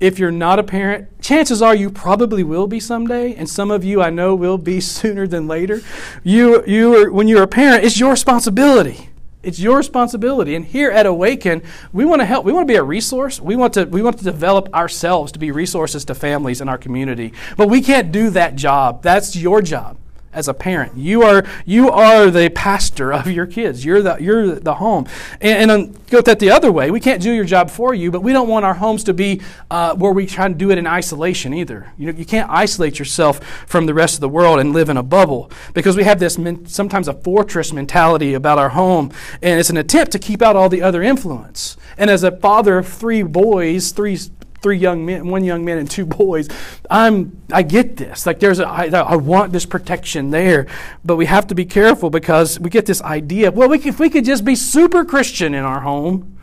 if 0.00 0.18
you're 0.18 0.30
not 0.30 0.58
a 0.58 0.62
parent, 0.62 1.20
chances 1.20 1.60
are 1.60 1.74
you 1.74 1.90
probably 1.90 2.42
will 2.42 2.66
be 2.66 2.80
someday, 2.80 3.34
and 3.34 3.48
some 3.48 3.70
of 3.70 3.84
you 3.84 4.02
I 4.02 4.10
know 4.10 4.34
will 4.34 4.58
be 4.58 4.80
sooner 4.80 5.26
than 5.26 5.46
later. 5.46 5.82
You, 6.22 6.64
you 6.66 6.96
are, 6.96 7.12
when 7.12 7.28
you're 7.28 7.42
a 7.42 7.48
parent, 7.48 7.84
it's 7.84 8.00
your 8.00 8.10
responsibility. 8.10 9.10
It's 9.42 9.58
your 9.58 9.76
responsibility. 9.76 10.54
And 10.54 10.64
here 10.64 10.90
at 10.90 11.04
Awaken, 11.04 11.62
we 11.92 12.06
want 12.06 12.22
to 12.22 12.24
help. 12.24 12.46
We 12.46 12.52
want 12.52 12.66
to 12.66 12.72
be 12.72 12.78
a 12.78 12.82
resource. 12.82 13.42
We 13.42 13.56
want 13.56 13.74
to 13.74 13.84
we 13.84 14.00
want 14.00 14.16
to 14.16 14.24
develop 14.24 14.74
ourselves 14.74 15.32
to 15.32 15.38
be 15.38 15.50
resources 15.50 16.06
to 16.06 16.14
families 16.14 16.62
in 16.62 16.68
our 16.70 16.78
community. 16.78 17.34
But 17.58 17.68
we 17.68 17.82
can't 17.82 18.10
do 18.10 18.30
that 18.30 18.56
job. 18.56 19.02
That's 19.02 19.36
your 19.36 19.60
job 19.60 19.98
as 20.34 20.48
a 20.48 20.54
parent. 20.54 20.96
You 20.96 21.22
are 21.22 21.44
you 21.64 21.90
are 21.90 22.30
the 22.30 22.50
pastor 22.50 23.12
of 23.12 23.30
your 23.30 23.46
kids. 23.46 23.84
You're 23.84 24.02
the 24.02 24.16
you're 24.20 24.56
the 24.56 24.74
home. 24.74 25.06
And, 25.40 25.70
and 25.70 25.70
um, 25.70 25.94
go 26.10 26.20
that 26.20 26.38
the 26.38 26.50
other 26.50 26.70
way. 26.70 26.90
We 26.90 27.00
can't 27.00 27.22
do 27.22 27.32
your 27.32 27.44
job 27.44 27.70
for 27.70 27.94
you, 27.94 28.10
but 28.10 28.22
we 28.22 28.32
don't 28.32 28.48
want 28.48 28.64
our 28.64 28.74
homes 28.74 29.04
to 29.04 29.14
be 29.14 29.40
uh, 29.70 29.94
where 29.94 30.12
we 30.12 30.26
try 30.26 30.48
to 30.48 30.54
do 30.54 30.70
it 30.70 30.78
in 30.78 30.86
isolation 30.86 31.54
either. 31.54 31.92
You 31.96 32.12
know, 32.12 32.18
you 32.18 32.24
can't 32.24 32.50
isolate 32.50 32.98
yourself 32.98 33.44
from 33.66 33.86
the 33.86 33.94
rest 33.94 34.14
of 34.14 34.20
the 34.20 34.28
world 34.28 34.60
and 34.60 34.72
live 34.72 34.88
in 34.88 34.96
a 34.96 35.02
bubble 35.02 35.50
because 35.72 35.96
we 35.96 36.04
have 36.04 36.18
this 36.18 36.38
men, 36.38 36.66
sometimes 36.66 37.08
a 37.08 37.14
fortress 37.14 37.72
mentality 37.72 38.34
about 38.34 38.58
our 38.58 38.70
home, 38.70 39.12
and 39.42 39.60
it's 39.60 39.70
an 39.70 39.76
attempt 39.76 40.12
to 40.12 40.18
keep 40.18 40.42
out 40.42 40.56
all 40.56 40.68
the 40.68 40.82
other 40.82 41.02
influence. 41.02 41.76
And 41.96 42.10
as 42.10 42.24
a 42.24 42.36
father 42.36 42.78
of 42.78 42.88
three 42.88 43.22
boys, 43.22 43.92
three 43.92 44.18
three 44.64 44.78
young 44.78 45.04
men, 45.04 45.28
one 45.28 45.44
young 45.44 45.62
man 45.62 45.76
and 45.76 45.90
two 45.90 46.06
boys. 46.06 46.48
I'm, 46.90 47.42
I 47.52 47.62
get 47.62 47.98
this. 47.98 48.24
Like 48.24 48.40
there's, 48.40 48.60
a, 48.60 48.66
I, 48.66 48.86
I 48.86 49.16
want 49.16 49.52
this 49.52 49.66
protection 49.66 50.30
there, 50.30 50.66
but 51.04 51.16
we 51.16 51.26
have 51.26 51.46
to 51.48 51.54
be 51.54 51.66
careful 51.66 52.08
because 52.08 52.58
we 52.58 52.70
get 52.70 52.86
this 52.86 53.02
idea. 53.02 53.52
Well, 53.52 53.68
we, 53.68 53.78
if 53.78 54.00
we 54.00 54.08
could 54.08 54.24
just 54.24 54.42
be 54.42 54.56
super 54.56 55.04
Christian 55.04 55.52
in 55.52 55.64
our 55.64 55.80
home, 55.80 56.38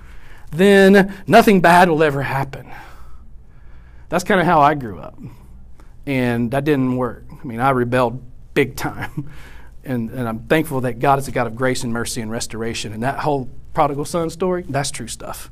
then 0.52 1.16
nothing 1.26 1.62
bad 1.62 1.90
will 1.90 2.04
ever 2.04 2.22
happen. 2.22 2.72
That's 4.10 4.24
kind 4.24 4.40
of 4.40 4.46
how 4.46 4.62
I 4.62 4.76
grew 4.76 5.00
up, 5.00 5.18
and 6.06 6.52
that 6.52 6.64
didn't 6.64 6.96
work. 6.96 7.26
I 7.32 7.44
mean, 7.44 7.60
I 7.60 7.72
rebelled 7.72 8.24
big 8.54 8.78
time. 8.78 9.30
And, 9.84 10.12
and 10.12 10.28
I'm 10.28 10.42
thankful 10.42 10.82
that 10.82 11.00
God 11.00 11.18
is 11.18 11.28
a 11.28 11.32
God 11.32 11.48
of 11.48 11.56
grace 11.56 11.84
and 11.84 11.92
mercy 11.92 12.22
and 12.22 12.30
restoration. 12.30 12.94
And 12.94 13.02
that 13.02 13.18
whole 13.18 13.50
prodigal 13.74 14.06
son 14.06 14.30
story, 14.30 14.64
that's 14.70 14.92
true 14.92 15.08
stuff. 15.08 15.50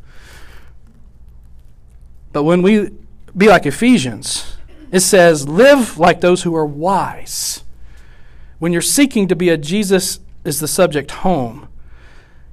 But 2.32 2.44
when 2.44 2.62
we 2.62 2.92
be 3.36 3.48
like 3.48 3.66
Ephesians, 3.66 4.58
it 4.92 5.02
says, 5.02 5.48
live 5.48 5.98
like 5.98 6.22
those 6.22 6.44
who 6.44 6.56
are 6.56 6.66
wise. 6.66 7.64
When 8.60 8.74
you're 8.74 8.82
seeking 8.82 9.28
to 9.28 9.36
be 9.36 9.50
a 9.50 9.58
Jesus 9.58 10.20
is 10.44 10.60
the 10.60 10.68
subject 10.68 11.12
home, 11.12 11.68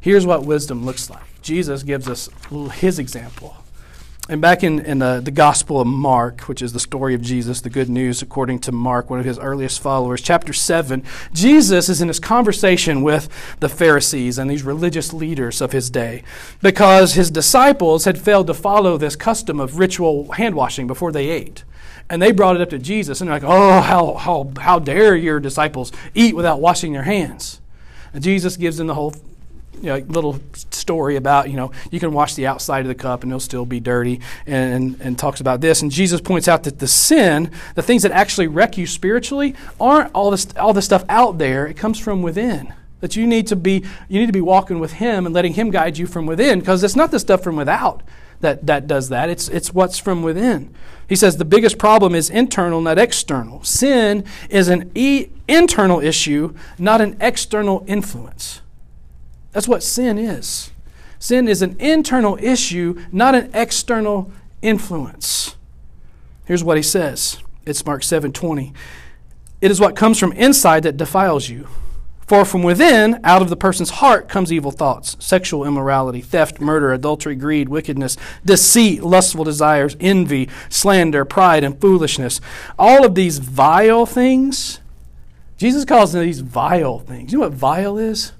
here's 0.00 0.26
what 0.26 0.44
wisdom 0.44 0.84
looks 0.84 1.10
like. 1.10 1.42
Jesus 1.42 1.82
gives 1.82 2.08
us 2.08 2.28
his 2.74 2.98
example. 2.98 3.56
And 4.28 4.40
back 4.40 4.64
in, 4.64 4.80
in 4.80 4.98
the, 4.98 5.20
the 5.20 5.30
Gospel 5.30 5.80
of 5.80 5.86
Mark, 5.86 6.42
which 6.42 6.60
is 6.60 6.72
the 6.72 6.80
story 6.80 7.14
of 7.14 7.22
Jesus, 7.22 7.60
the 7.60 7.70
good 7.70 7.88
news 7.88 8.22
according 8.22 8.58
to 8.60 8.72
Mark, 8.72 9.08
one 9.08 9.20
of 9.20 9.24
his 9.24 9.38
earliest 9.38 9.80
followers, 9.80 10.20
chapter 10.20 10.52
7, 10.52 11.04
Jesus 11.32 11.88
is 11.88 12.00
in 12.00 12.08
his 12.08 12.18
conversation 12.18 13.02
with 13.02 13.28
the 13.60 13.68
Pharisees 13.68 14.36
and 14.36 14.50
these 14.50 14.64
religious 14.64 15.12
leaders 15.12 15.60
of 15.60 15.70
his 15.70 15.90
day 15.90 16.24
because 16.60 17.14
his 17.14 17.30
disciples 17.30 18.04
had 18.04 18.18
failed 18.18 18.48
to 18.48 18.54
follow 18.54 18.98
this 18.98 19.14
custom 19.14 19.60
of 19.60 19.78
ritual 19.78 20.32
hand 20.32 20.56
washing 20.56 20.88
before 20.88 21.12
they 21.12 21.28
ate. 21.28 21.62
And 22.10 22.20
they 22.20 22.32
brought 22.32 22.56
it 22.56 22.62
up 22.62 22.70
to 22.70 22.80
Jesus 22.80 23.20
and 23.20 23.30
they're 23.30 23.36
like, 23.36 23.48
oh, 23.48 23.80
how, 23.80 24.14
how, 24.14 24.50
how 24.58 24.80
dare 24.80 25.14
your 25.14 25.38
disciples 25.38 25.92
eat 26.14 26.34
without 26.34 26.60
washing 26.60 26.92
their 26.92 27.04
hands? 27.04 27.60
And 28.12 28.24
Jesus 28.24 28.56
gives 28.56 28.78
them 28.78 28.88
the 28.88 28.94
whole 28.94 29.14
you 29.76 29.86
know, 29.86 29.96
little 30.08 30.40
story 30.70 31.16
about, 31.16 31.50
you 31.50 31.56
know, 31.56 31.72
you 31.90 32.00
can 32.00 32.12
wash 32.12 32.34
the 32.34 32.46
outside 32.46 32.80
of 32.80 32.88
the 32.88 32.94
cup 32.94 33.22
and 33.22 33.32
it'll 33.32 33.40
still 33.40 33.66
be 33.66 33.80
dirty, 33.80 34.20
and, 34.46 35.00
and, 35.00 35.18
talks 35.18 35.40
about 35.40 35.60
this. 35.60 35.82
And 35.82 35.90
Jesus 35.90 36.20
points 36.20 36.48
out 36.48 36.64
that 36.64 36.78
the 36.78 36.88
sin, 36.88 37.50
the 37.74 37.82
things 37.82 38.02
that 38.02 38.12
actually 38.12 38.46
wreck 38.46 38.76
you 38.76 38.86
spiritually, 38.86 39.54
aren't 39.80 40.12
all 40.14 40.30
this, 40.30 40.46
all 40.56 40.72
this 40.72 40.84
stuff 40.84 41.04
out 41.08 41.38
there. 41.38 41.66
It 41.66 41.76
comes 41.76 41.98
from 41.98 42.22
within. 42.22 42.72
That 43.00 43.16
you 43.16 43.26
need 43.26 43.46
to 43.48 43.56
be, 43.56 43.84
you 44.08 44.20
need 44.20 44.26
to 44.26 44.32
be 44.32 44.40
walking 44.40 44.78
with 44.78 44.94
Him 44.94 45.26
and 45.26 45.34
letting 45.34 45.54
Him 45.54 45.70
guide 45.70 45.98
you 45.98 46.06
from 46.06 46.26
within, 46.26 46.60
because 46.60 46.82
it's 46.82 46.96
not 46.96 47.10
the 47.10 47.18
stuff 47.18 47.42
from 47.42 47.56
without 47.56 48.02
that, 48.40 48.66
that 48.66 48.86
does 48.86 49.08
that. 49.08 49.28
It's, 49.30 49.48
it's 49.48 49.72
what's 49.72 49.98
from 49.98 50.22
within. 50.22 50.74
He 51.08 51.16
says 51.16 51.36
the 51.36 51.44
biggest 51.44 51.78
problem 51.78 52.14
is 52.14 52.30
internal, 52.30 52.80
not 52.80 52.98
external. 52.98 53.62
Sin 53.62 54.24
is 54.50 54.68
an 54.68 54.90
e- 54.94 55.28
internal 55.48 56.00
issue, 56.00 56.54
not 56.78 57.00
an 57.00 57.16
external 57.20 57.84
influence. 57.86 58.60
That's 59.56 59.66
what 59.66 59.82
sin 59.82 60.18
is. 60.18 60.70
Sin 61.18 61.48
is 61.48 61.62
an 61.62 61.76
internal 61.80 62.36
issue, 62.42 63.02
not 63.10 63.34
an 63.34 63.50
external 63.54 64.30
influence. 64.60 65.56
Here's 66.44 66.62
what 66.62 66.76
he 66.76 66.82
says. 66.82 67.38
It's 67.64 67.86
Mark 67.86 68.02
7:20. 68.02 68.74
It 69.62 69.70
is 69.70 69.80
what 69.80 69.96
comes 69.96 70.18
from 70.18 70.32
inside 70.32 70.82
that 70.82 70.98
defiles 70.98 71.48
you. 71.48 71.68
For 72.26 72.44
from 72.44 72.64
within, 72.64 73.18
out 73.24 73.40
of 73.40 73.48
the 73.48 73.56
person's 73.56 73.88
heart, 73.88 74.28
comes 74.28 74.52
evil 74.52 74.72
thoughts, 74.72 75.16
sexual 75.20 75.64
immorality, 75.64 76.20
theft, 76.20 76.60
murder, 76.60 76.92
adultery, 76.92 77.34
greed, 77.34 77.70
wickedness, 77.70 78.18
deceit, 78.44 79.02
lustful 79.02 79.44
desires, 79.44 79.96
envy, 80.00 80.50
slander, 80.68 81.24
pride, 81.24 81.64
and 81.64 81.80
foolishness. 81.80 82.42
All 82.78 83.06
of 83.06 83.14
these 83.14 83.38
vile 83.38 84.04
things, 84.04 84.80
Jesus 85.56 85.86
calls 85.86 86.12
them 86.12 86.26
these 86.26 86.40
vile 86.40 86.98
things. 86.98 87.32
You 87.32 87.38
know 87.38 87.44
what 87.44 87.54
vile 87.54 87.96
is? 87.96 88.32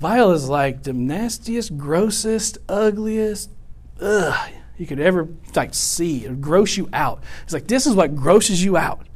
Vile 0.00 0.32
is 0.32 0.48
like 0.48 0.82
the 0.82 0.92
nastiest, 0.92 1.76
grossest, 1.78 2.58
ugliest, 2.68 3.50
ugh, 4.00 4.50
you 4.76 4.86
could 4.86 5.00
ever 5.00 5.28
like 5.54 5.74
see. 5.74 6.24
It'll 6.24 6.36
gross 6.36 6.76
you 6.76 6.88
out. 6.92 7.22
It's 7.44 7.52
like 7.52 7.66
this 7.66 7.86
is 7.86 7.94
what 7.94 8.14
grosses 8.14 8.62
you 8.62 8.76
out. 8.76 9.06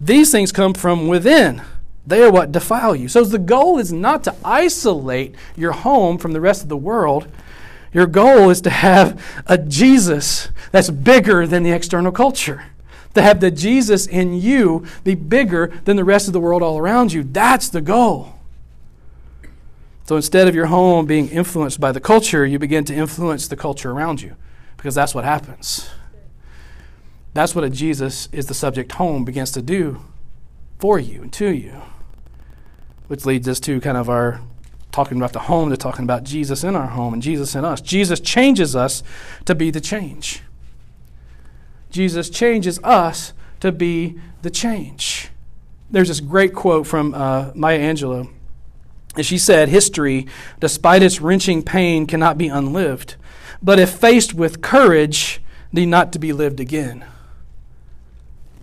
These 0.00 0.32
things 0.32 0.50
come 0.50 0.74
from 0.74 1.06
within. 1.06 1.62
They 2.06 2.22
are 2.22 2.32
what 2.32 2.50
defile 2.50 2.96
you. 2.96 3.08
So 3.08 3.22
the 3.24 3.38
goal 3.38 3.78
is 3.78 3.92
not 3.92 4.24
to 4.24 4.34
isolate 4.44 5.34
your 5.54 5.72
home 5.72 6.18
from 6.18 6.32
the 6.32 6.40
rest 6.40 6.62
of 6.62 6.68
the 6.68 6.76
world. 6.76 7.28
Your 7.92 8.06
goal 8.06 8.48
is 8.50 8.60
to 8.62 8.70
have 8.70 9.22
a 9.46 9.58
Jesus 9.58 10.48
that's 10.72 10.90
bigger 10.90 11.46
than 11.46 11.62
the 11.62 11.72
external 11.72 12.10
culture. 12.10 12.64
To 13.14 13.22
have 13.22 13.40
the 13.40 13.50
Jesus 13.50 14.06
in 14.06 14.32
you 14.32 14.86
be 15.04 15.14
bigger 15.14 15.72
than 15.84 15.96
the 15.96 16.04
rest 16.04 16.26
of 16.26 16.32
the 16.32 16.40
world 16.40 16.62
all 16.62 16.78
around 16.78 17.12
you. 17.12 17.22
That's 17.22 17.68
the 17.68 17.82
goal. 17.82 18.38
So 20.12 20.16
instead 20.16 20.46
of 20.46 20.54
your 20.54 20.66
home 20.66 21.06
being 21.06 21.30
influenced 21.30 21.80
by 21.80 21.90
the 21.90 21.98
culture, 21.98 22.44
you 22.44 22.58
begin 22.58 22.84
to 22.84 22.94
influence 22.94 23.48
the 23.48 23.56
culture 23.56 23.92
around 23.92 24.20
you 24.20 24.36
because 24.76 24.94
that's 24.94 25.14
what 25.14 25.24
happens. 25.24 25.88
That's 27.32 27.54
what 27.54 27.64
a 27.64 27.70
Jesus 27.70 28.28
is 28.30 28.44
the 28.44 28.52
subject 28.52 28.92
home 28.92 29.24
begins 29.24 29.52
to 29.52 29.62
do 29.62 30.02
for 30.78 30.98
you 30.98 31.22
and 31.22 31.32
to 31.32 31.54
you. 31.54 31.80
Which 33.06 33.24
leads 33.24 33.48
us 33.48 33.58
to 33.60 33.80
kind 33.80 33.96
of 33.96 34.10
our 34.10 34.42
talking 34.90 35.16
about 35.16 35.32
the 35.32 35.38
home 35.38 35.70
to 35.70 35.78
talking 35.78 36.04
about 36.04 36.24
Jesus 36.24 36.62
in 36.62 36.76
our 36.76 36.88
home 36.88 37.14
and 37.14 37.22
Jesus 37.22 37.54
in 37.54 37.64
us. 37.64 37.80
Jesus 37.80 38.20
changes 38.20 38.76
us 38.76 39.02
to 39.46 39.54
be 39.54 39.70
the 39.70 39.80
change. 39.80 40.42
Jesus 41.88 42.28
changes 42.28 42.78
us 42.84 43.32
to 43.60 43.72
be 43.72 44.20
the 44.42 44.50
change. 44.50 45.30
There's 45.90 46.08
this 46.08 46.20
great 46.20 46.52
quote 46.52 46.86
from 46.86 47.14
uh, 47.14 47.52
Maya 47.54 47.78
Angelou 47.78 48.30
as 49.16 49.26
she 49.26 49.38
said, 49.38 49.68
history, 49.68 50.26
despite 50.60 51.02
its 51.02 51.20
wrenching 51.20 51.62
pain, 51.62 52.06
cannot 52.06 52.38
be 52.38 52.48
unlived, 52.48 53.16
but 53.62 53.78
if 53.78 53.90
faced 53.90 54.34
with 54.34 54.62
courage, 54.62 55.40
need 55.72 55.86
not 55.86 56.12
to 56.12 56.18
be 56.18 56.32
lived 56.32 56.60
again. 56.60 57.04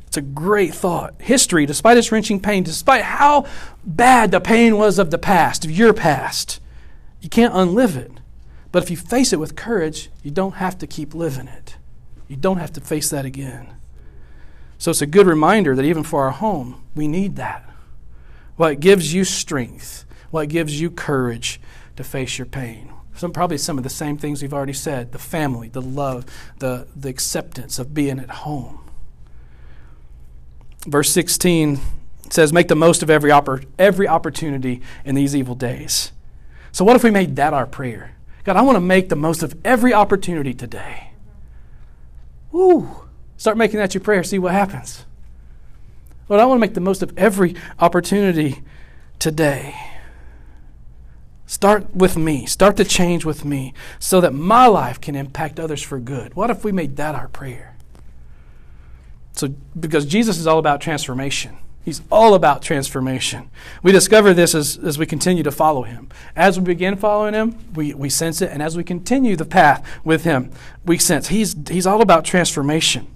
It's 0.07 0.17
a 0.17 0.21
great 0.21 0.73
thought. 0.73 1.13
History, 1.19 1.67
despite 1.67 1.97
its 1.97 2.11
wrenching 2.11 2.39
pain, 2.39 2.63
despite 2.63 3.03
how 3.03 3.45
bad 3.83 4.31
the 4.31 4.41
pain 4.41 4.75
was 4.75 4.97
of 4.97 5.11
the 5.11 5.19
past, 5.19 5.63
of 5.65 5.71
your 5.71 5.93
past, 5.93 6.59
you 7.21 7.29
can't 7.29 7.53
unlive 7.53 7.95
it. 7.95 8.11
But 8.71 8.83
if 8.83 8.89
you 8.89 8.97
face 8.97 9.33
it 9.33 9.39
with 9.39 9.55
courage, 9.55 10.09
you 10.23 10.31
don't 10.31 10.55
have 10.55 10.79
to 10.79 10.87
keep 10.87 11.13
living 11.13 11.47
it. 11.47 11.77
You 12.27 12.35
don't 12.35 12.57
have 12.57 12.73
to 12.73 12.81
face 12.81 13.09
that 13.11 13.25
again. 13.25 13.67
So 14.79 14.91
it's 14.91 15.01
a 15.01 15.07
good 15.07 15.27
reminder 15.27 15.75
that 15.75 15.85
even 15.85 16.03
for 16.03 16.23
our 16.23 16.31
home, 16.31 16.83
we 16.95 17.07
need 17.07 17.35
that. 17.35 17.69
What 18.55 18.79
gives 18.79 19.13
you 19.13 19.23
strength 19.23 20.05
what 20.31 20.49
gives 20.49 20.79
you 20.79 20.91
courage 20.91 21.59
to 21.95 22.03
face 22.03 22.37
your 22.37 22.45
pain. 22.45 22.93
Some, 23.15 23.33
probably 23.33 23.57
some 23.57 23.77
of 23.77 23.83
the 23.83 23.89
same 23.89 24.17
things 24.17 24.41
we've 24.41 24.53
already 24.53 24.73
said 24.73 25.11
the 25.11 25.19
family, 25.19 25.67
the 25.67 25.81
love, 25.81 26.25
the, 26.59 26.87
the 26.95 27.09
acceptance 27.09 27.77
of 27.77 27.93
being 27.93 28.19
at 28.19 28.29
home. 28.29 28.79
Verse 30.87 31.11
16 31.11 31.79
says, 32.29 32.53
Make 32.53 32.69
the 32.69 32.75
most 32.75 33.03
of 33.03 33.09
every, 33.09 33.29
oppor- 33.31 33.65
every 33.77 34.07
opportunity 34.07 34.81
in 35.03 35.15
these 35.15 35.35
evil 35.35 35.55
days. 35.55 36.13
So, 36.71 36.85
what 36.85 36.95
if 36.95 37.03
we 37.03 37.11
made 37.11 37.35
that 37.35 37.53
our 37.53 37.65
prayer? 37.65 38.15
God, 38.45 38.55
I 38.55 38.61
want 38.61 38.77
to 38.77 38.81
make 38.81 39.09
the 39.09 39.15
most 39.17 39.43
of 39.43 39.53
every 39.65 39.93
opportunity 39.93 40.53
today. 40.53 41.11
Woo! 42.51 42.89
Start 43.35 43.57
making 43.57 43.79
that 43.79 43.93
your 43.93 44.01
prayer, 44.01 44.23
see 44.23 44.39
what 44.39 44.53
happens. 44.53 45.05
Lord, 46.29 46.41
I 46.41 46.45
want 46.45 46.59
to 46.59 46.61
make 46.61 46.73
the 46.73 46.81
most 46.81 47.01
of 47.01 47.17
every 47.17 47.55
opportunity 47.79 48.61
today. 49.17 49.75
Start 51.49 51.95
with 51.95 52.15
me. 52.15 52.45
Start 52.45 52.77
to 52.77 52.85
change 52.85 53.25
with 53.25 53.43
me 53.43 53.73
so 53.97 54.21
that 54.21 54.35
my 54.35 54.67
life 54.67 55.01
can 55.01 55.15
impact 55.15 55.59
others 55.59 55.81
for 55.81 55.99
good. 55.99 56.35
What 56.35 56.51
if 56.51 56.63
we 56.63 56.71
made 56.71 56.95
that 56.97 57.15
our 57.15 57.27
prayer? 57.27 57.75
So, 59.31 59.55
because 59.77 60.05
Jesus 60.05 60.37
is 60.37 60.45
all 60.45 60.59
about 60.59 60.79
transformation. 60.79 61.57
He's 61.83 62.03
all 62.11 62.35
about 62.35 62.61
transformation. 62.61 63.49
We 63.81 63.91
discover 63.91 64.31
this 64.31 64.53
as, 64.53 64.77
as 64.77 64.99
we 64.99 65.07
continue 65.07 65.41
to 65.41 65.49
follow 65.49 65.81
him. 65.81 66.09
As 66.35 66.59
we 66.59 66.65
begin 66.65 66.95
following 66.95 67.33
him, 67.33 67.57
we, 67.73 67.95
we 67.95 68.11
sense 68.11 68.43
it. 68.43 68.51
And 68.51 68.61
as 68.61 68.77
we 68.77 68.83
continue 68.83 69.35
the 69.35 69.43
path 69.43 69.83
with 70.03 70.25
him, 70.25 70.51
we 70.85 70.99
sense 70.99 71.29
he's, 71.29 71.55
he's 71.67 71.87
all 71.87 72.03
about 72.03 72.25
transformation. 72.25 73.07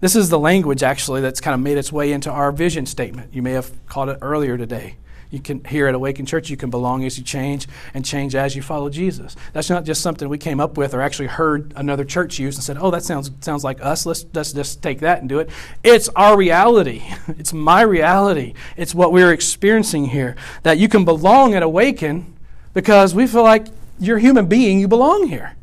This 0.00 0.14
is 0.14 0.28
the 0.28 0.38
language, 0.38 0.82
actually, 0.82 1.22
that's 1.22 1.40
kind 1.40 1.54
of 1.54 1.60
made 1.60 1.78
its 1.78 1.90
way 1.90 2.12
into 2.12 2.30
our 2.30 2.52
vision 2.52 2.84
statement. 2.84 3.32
You 3.32 3.40
may 3.40 3.52
have 3.52 3.72
caught 3.86 4.10
it 4.10 4.18
earlier 4.20 4.58
today. 4.58 4.96
You 5.30 5.40
can 5.40 5.62
here 5.64 5.86
at 5.86 5.94
Awaken 5.94 6.24
Church, 6.24 6.48
you 6.48 6.56
can 6.56 6.70
belong 6.70 7.04
as 7.04 7.18
you 7.18 7.24
change 7.24 7.68
and 7.92 8.02
change 8.02 8.34
as 8.34 8.56
you 8.56 8.62
follow 8.62 8.88
Jesus. 8.88 9.36
That's 9.52 9.68
not 9.68 9.84
just 9.84 10.00
something 10.00 10.26
we 10.28 10.38
came 10.38 10.58
up 10.58 10.78
with 10.78 10.94
or 10.94 11.02
actually 11.02 11.28
heard 11.28 11.74
another 11.76 12.04
church 12.04 12.38
use 12.38 12.56
and 12.56 12.64
said, 12.64 12.78
"Oh, 12.80 12.90
that 12.90 13.02
sounds 13.02 13.30
sounds 13.40 13.62
like 13.62 13.84
us. 13.84 14.06
Let's 14.06 14.24
let's 14.32 14.52
just 14.52 14.82
take 14.82 15.00
that 15.00 15.20
and 15.20 15.28
do 15.28 15.38
it." 15.38 15.50
It's 15.82 16.08
our 16.10 16.36
reality. 16.36 17.02
It's 17.38 17.52
my 17.52 17.82
reality. 17.82 18.54
It's 18.76 18.94
what 18.94 19.12
we're 19.12 19.32
experiencing 19.32 20.06
here. 20.06 20.34
That 20.62 20.78
you 20.78 20.88
can 20.88 21.04
belong 21.04 21.54
at 21.54 21.62
Awaken 21.62 22.34
because 22.74 23.14
we 23.14 23.26
feel 23.26 23.42
like 23.42 23.66
you're 24.00 24.16
a 24.16 24.20
human 24.20 24.46
being. 24.46 24.80
You 24.80 24.88
belong 24.88 25.28
here, 25.28 25.56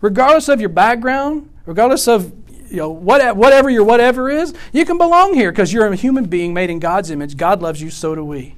regardless 0.00 0.48
of 0.48 0.60
your 0.60 0.70
background, 0.70 1.50
regardless 1.66 2.06
of 2.08 2.32
you 2.70 2.78
know, 2.78 2.88
what, 2.88 3.36
whatever 3.36 3.68
your 3.68 3.84
whatever 3.84 4.30
is, 4.30 4.54
you 4.72 4.86
can 4.86 4.96
belong 4.96 5.34
here 5.34 5.52
because 5.52 5.72
you're 5.72 5.86
a 5.86 5.96
human 5.96 6.24
being 6.24 6.54
made 6.54 6.70
in 6.70 6.78
God's 6.78 7.10
image. 7.10 7.36
God 7.36 7.60
loves 7.60 7.82
you, 7.82 7.90
so 7.90 8.14
do 8.14 8.24
we. 8.24 8.54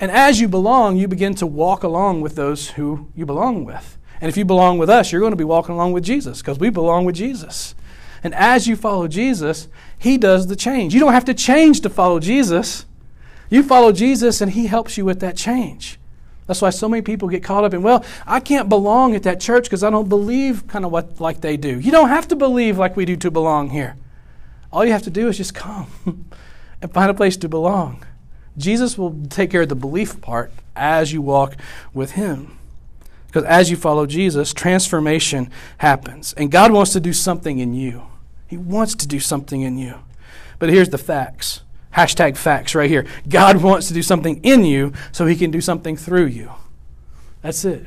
And 0.00 0.10
as 0.10 0.40
you 0.40 0.48
belong, 0.48 0.96
you 0.96 1.06
begin 1.06 1.34
to 1.36 1.46
walk 1.46 1.82
along 1.82 2.22
with 2.22 2.34
those 2.34 2.70
who 2.70 3.08
you 3.14 3.26
belong 3.26 3.66
with. 3.66 3.98
And 4.20 4.30
if 4.30 4.36
you 4.36 4.46
belong 4.46 4.78
with 4.78 4.88
us, 4.88 5.12
you're 5.12 5.20
going 5.20 5.32
to 5.32 5.36
be 5.36 5.44
walking 5.44 5.74
along 5.74 5.92
with 5.92 6.04
Jesus 6.04 6.40
because 6.40 6.58
we 6.58 6.70
belong 6.70 7.04
with 7.04 7.14
Jesus. 7.14 7.74
And 8.24 8.34
as 8.34 8.66
you 8.66 8.76
follow 8.76 9.08
Jesus, 9.08 9.68
He 9.98 10.16
does 10.16 10.46
the 10.46 10.56
change. 10.56 10.94
You 10.94 11.00
don't 11.00 11.12
have 11.12 11.26
to 11.26 11.34
change 11.34 11.82
to 11.82 11.90
follow 11.90 12.18
Jesus. 12.18 12.86
You 13.50 13.62
follow 13.62 13.92
Jesus, 13.92 14.40
and 14.40 14.52
He 14.52 14.66
helps 14.66 14.96
you 14.96 15.04
with 15.04 15.20
that 15.20 15.36
change. 15.36 15.98
That's 16.46 16.62
why 16.62 16.70
so 16.70 16.88
many 16.88 17.02
people 17.02 17.28
get 17.28 17.44
caught 17.44 17.64
up 17.64 17.74
in, 17.74 17.82
well, 17.82 18.04
I 18.26 18.40
can't 18.40 18.68
belong 18.68 19.14
at 19.14 19.22
that 19.22 19.38
church 19.38 19.64
because 19.64 19.84
I 19.84 19.90
don't 19.90 20.08
believe 20.08 20.66
kind 20.66 20.84
of 20.84 20.90
what 20.90 21.20
like 21.20 21.42
they 21.42 21.56
do. 21.56 21.78
You 21.78 21.92
don't 21.92 22.08
have 22.08 22.26
to 22.28 22.36
believe 22.36 22.78
like 22.78 22.96
we 22.96 23.04
do 23.04 23.16
to 23.16 23.30
belong 23.30 23.70
here. 23.70 23.96
All 24.72 24.84
you 24.84 24.92
have 24.92 25.02
to 25.02 25.10
do 25.10 25.28
is 25.28 25.36
just 25.36 25.54
come 25.54 25.86
and 26.82 26.92
find 26.92 27.10
a 27.10 27.14
place 27.14 27.36
to 27.38 27.48
belong. 27.48 28.04
Jesus 28.56 28.98
will 28.98 29.16
take 29.28 29.50
care 29.50 29.62
of 29.62 29.68
the 29.68 29.74
belief 29.74 30.20
part 30.20 30.52
as 30.76 31.12
you 31.12 31.22
walk 31.22 31.56
with 31.94 32.12
him. 32.12 32.58
Because 33.26 33.44
as 33.44 33.70
you 33.70 33.76
follow 33.76 34.06
Jesus, 34.06 34.52
transformation 34.52 35.50
happens. 35.78 36.32
And 36.34 36.50
God 36.50 36.72
wants 36.72 36.92
to 36.94 37.00
do 37.00 37.12
something 37.12 37.58
in 37.58 37.74
you. 37.74 38.02
He 38.48 38.56
wants 38.56 38.96
to 38.96 39.06
do 39.06 39.20
something 39.20 39.60
in 39.60 39.78
you. 39.78 40.00
But 40.58 40.70
here's 40.70 40.88
the 40.88 40.98
facts. 40.98 41.62
Hashtag 41.94 42.36
facts 42.36 42.74
right 42.74 42.90
here. 42.90 43.06
God 43.28 43.62
wants 43.62 43.88
to 43.88 43.94
do 43.94 44.02
something 44.02 44.42
in 44.42 44.64
you 44.64 44.92
so 45.12 45.26
he 45.26 45.36
can 45.36 45.50
do 45.50 45.60
something 45.60 45.96
through 45.96 46.26
you. 46.26 46.50
That's 47.42 47.64
it. 47.64 47.86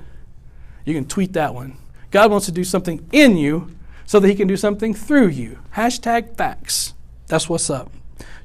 You 0.86 0.94
can 0.94 1.06
tweet 1.06 1.34
that 1.34 1.54
one. 1.54 1.78
God 2.12 2.32
wants 2.32 2.46
to 2.48 2.52
do 2.52 2.64
something 2.64 3.08
in 3.12 3.38
you 3.38 3.76
so 4.06 4.20
that 4.20 4.28
he 4.28 4.36
can 4.36 4.48
do 4.48 4.58
something 4.58 4.94
through 4.94 5.28
you. 5.28 5.60
Hashtag 5.76 6.36
facts. 6.36 6.94
That's 7.28 7.50
what's 7.50 7.70
up. 7.70 7.92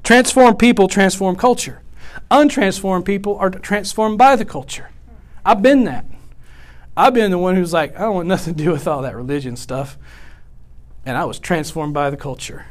Transform 0.03 0.55
people 0.57 0.87
transform 0.87 1.35
culture. 1.35 1.81
Untransformed 2.31 3.05
people 3.05 3.37
are 3.37 3.49
transformed 3.49 4.17
by 4.17 4.35
the 4.35 4.45
culture. 4.45 4.89
I've 5.45 5.61
been 5.61 5.85
that. 5.85 6.05
I've 6.95 7.13
been 7.13 7.31
the 7.31 7.37
one 7.37 7.55
who's 7.55 7.73
like, 7.73 7.95
I 7.95 8.01
don't 8.01 8.15
want 8.15 8.27
nothing 8.27 8.55
to 8.55 8.63
do 8.63 8.71
with 8.71 8.87
all 8.87 9.01
that 9.01 9.15
religion 9.15 9.55
stuff. 9.55 9.97
And 11.05 11.17
I 11.17 11.25
was 11.25 11.39
transformed 11.39 11.93
by 11.93 12.09
the 12.09 12.17
culture. 12.17 12.65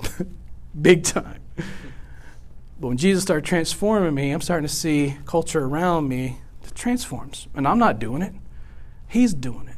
Big 0.80 1.04
time. 1.04 1.40
But 2.80 2.88
when 2.88 2.96
Jesus 2.96 3.22
started 3.22 3.44
transforming 3.44 4.14
me, 4.14 4.32
I'm 4.32 4.40
starting 4.40 4.66
to 4.66 4.74
see 4.74 5.18
culture 5.26 5.64
around 5.64 6.08
me 6.08 6.38
that 6.62 6.74
transforms. 6.74 7.46
And 7.54 7.68
I'm 7.68 7.78
not 7.78 7.98
doing 7.98 8.22
it, 8.22 8.34
He's 9.06 9.34
doing 9.34 9.68
it. 9.68 9.76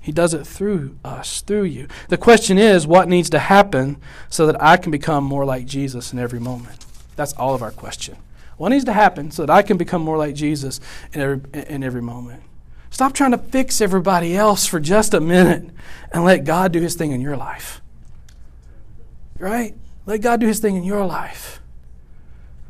He 0.00 0.10
does 0.10 0.34
it 0.34 0.44
through 0.44 0.98
us, 1.04 1.42
through 1.42 1.62
you. 1.62 1.86
The 2.08 2.18
question 2.18 2.58
is, 2.58 2.88
what 2.88 3.08
needs 3.08 3.30
to 3.30 3.38
happen 3.38 3.98
so 4.28 4.46
that 4.46 4.60
I 4.60 4.76
can 4.76 4.90
become 4.90 5.22
more 5.22 5.44
like 5.44 5.64
Jesus 5.64 6.12
in 6.12 6.18
every 6.18 6.40
moment? 6.40 6.84
That's 7.14 7.32
all 7.34 7.54
of 7.54 7.62
our 7.62 7.70
question. 7.70 8.16
What 8.56 8.70
needs 8.70 8.84
to 8.84 8.92
happen 8.92 9.30
so 9.30 9.46
that 9.46 9.52
I 9.52 9.62
can 9.62 9.76
become 9.76 10.02
more 10.02 10.16
like 10.16 10.34
Jesus 10.34 10.80
in 11.12 11.20
every, 11.20 11.40
in 11.68 11.82
every 11.82 12.02
moment? 12.02 12.42
Stop 12.90 13.14
trying 13.14 13.30
to 13.30 13.38
fix 13.38 13.80
everybody 13.80 14.36
else 14.36 14.66
for 14.66 14.78
just 14.78 15.14
a 15.14 15.20
minute 15.20 15.70
and 16.12 16.24
let 16.24 16.44
God 16.44 16.72
do 16.72 16.80
His 16.80 16.94
thing 16.94 17.12
in 17.12 17.20
your 17.20 17.36
life. 17.36 17.80
Right? 19.38 19.74
Let 20.04 20.20
God 20.20 20.40
do 20.40 20.46
His 20.46 20.60
thing 20.60 20.76
in 20.76 20.84
your 20.84 21.04
life. 21.06 21.60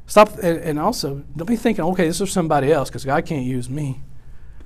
Stop, 0.07 0.39
and, 0.43 0.79
also, 0.79 1.23
don't 1.37 1.47
be 1.47 1.57
thinking, 1.57 1.85
okay, 1.87 2.07
this 2.07 2.21
is 2.21 2.31
somebody 2.31 2.71
else 2.71 2.89
because 2.89 3.05
God 3.05 3.25
can't 3.25 3.45
use 3.45 3.69
me. 3.71 4.03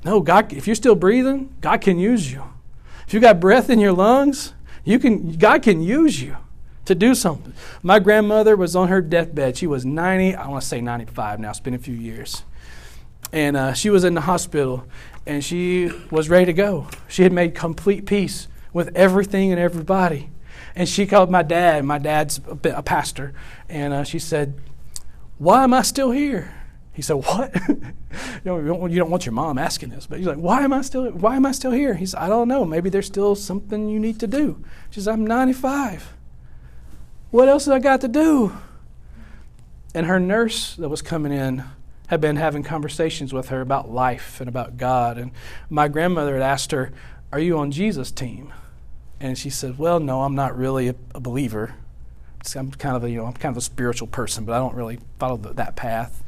No, 0.04 0.20
God, 0.20 0.52
if 0.52 0.66
you're 0.66 0.76
still 0.76 0.94
breathing, 0.94 1.54
God 1.60 1.80
can 1.80 1.98
use 1.98 2.30
you. 2.30 2.42
If 3.06 3.14
you've 3.14 3.22
got 3.22 3.40
breath 3.40 3.70
in 3.70 3.78
your 3.78 3.92
lungs, 3.92 4.54
you 4.84 4.98
can, 4.98 5.32
God 5.32 5.62
can 5.62 5.80
use 5.80 6.20
you 6.20 6.36
to 6.86 6.94
do 6.94 7.14
something. 7.14 7.52
My 7.82 7.98
grandmother 7.98 8.56
was 8.56 8.74
on 8.74 8.88
her 8.88 9.00
deathbed. 9.00 9.56
She 9.56 9.66
was 9.66 9.84
90, 9.84 10.34
I 10.34 10.48
want 10.48 10.62
to 10.62 10.68
say 10.68 10.80
95 10.80 11.40
now, 11.40 11.50
it's 11.50 11.60
been 11.60 11.74
a 11.74 11.78
few 11.78 11.94
years. 11.94 12.44
And 13.32 13.56
uh, 13.56 13.72
she 13.74 13.90
was 13.90 14.04
in 14.04 14.14
the 14.14 14.22
hospital 14.22 14.86
and 15.26 15.44
she 15.44 15.90
was 16.10 16.28
ready 16.28 16.46
to 16.46 16.52
go. 16.52 16.88
She 17.08 17.22
had 17.22 17.32
made 17.32 17.54
complete 17.54 18.06
peace 18.06 18.48
with 18.72 18.94
everything 18.96 19.50
and 19.50 19.60
everybody. 19.60 20.30
And 20.74 20.88
she 20.88 21.06
called 21.06 21.30
my 21.30 21.42
dad. 21.42 21.84
My 21.84 21.98
dad's 21.98 22.40
a, 22.64 22.82
pastor. 22.82 23.34
And 23.68 23.92
uh, 23.92 24.04
she 24.04 24.18
said, 24.18 24.54
Why 25.38 25.64
am 25.64 25.74
I 25.74 25.82
still 25.82 26.10
here? 26.10 26.54
He 26.96 27.02
said, 27.02 27.16
"What? 27.16 27.54
you, 27.68 28.40
don't, 28.42 28.90
you 28.90 28.98
don't 28.98 29.10
want 29.10 29.26
your 29.26 29.34
mom 29.34 29.58
asking 29.58 29.90
this, 29.90 30.06
but 30.06 30.16
he's 30.16 30.26
like, 30.26 30.38
why 30.38 30.62
am 30.62 30.72
I 30.72 30.80
still? 30.80 31.10
Why 31.10 31.36
am 31.36 31.44
I 31.44 31.52
still 31.52 31.72
here?" 31.72 31.92
He 31.92 32.06
said, 32.06 32.20
"I 32.20 32.28
don't 32.28 32.48
know. 32.48 32.64
Maybe 32.64 32.88
there's 32.88 33.06
still 33.06 33.34
something 33.34 33.90
you 33.90 34.00
need 34.00 34.18
to 34.20 34.26
do." 34.26 34.64
She 34.88 35.02
said, 35.02 35.12
"I'm 35.12 35.26
95. 35.26 36.15
What 37.30 37.48
else 37.48 37.66
have 37.66 37.74
I 37.74 37.78
got 37.78 38.00
to 38.02 38.08
do?" 38.08 38.52
And 39.94 40.06
her 40.06 40.20
nurse 40.20 40.74
that 40.76 40.88
was 40.88 41.02
coming 41.02 41.32
in 41.32 41.64
had 42.08 42.20
been 42.20 42.36
having 42.36 42.62
conversations 42.62 43.32
with 43.32 43.48
her 43.48 43.60
about 43.60 43.90
life 43.90 44.40
and 44.40 44.48
about 44.48 44.76
God. 44.76 45.18
And 45.18 45.32
my 45.68 45.88
grandmother 45.88 46.34
had 46.34 46.42
asked 46.42 46.72
her, 46.72 46.92
"Are 47.32 47.40
you 47.40 47.58
on 47.58 47.70
Jesus' 47.70 48.10
team?" 48.10 48.52
And 49.20 49.38
she 49.38 49.50
said, 49.50 49.78
"Well, 49.78 50.00
no, 50.00 50.22
I'm 50.22 50.34
not 50.34 50.56
really 50.56 50.88
a, 50.88 51.20
believer. 51.20 51.74
I'm 52.54 52.70
kind 52.70 52.96
of 52.96 53.02
a, 53.02 53.10
you 53.10 53.16
know, 53.16 53.26
I'm 53.26 53.32
kind 53.32 53.52
of 53.52 53.56
a 53.56 53.62
spiritual 53.62 54.06
person, 54.06 54.44
but 54.44 54.52
I 54.52 54.58
don't 54.58 54.74
really 54.74 55.00
follow 55.18 55.36
the, 55.36 55.52
that 55.54 55.74
path." 55.74 56.22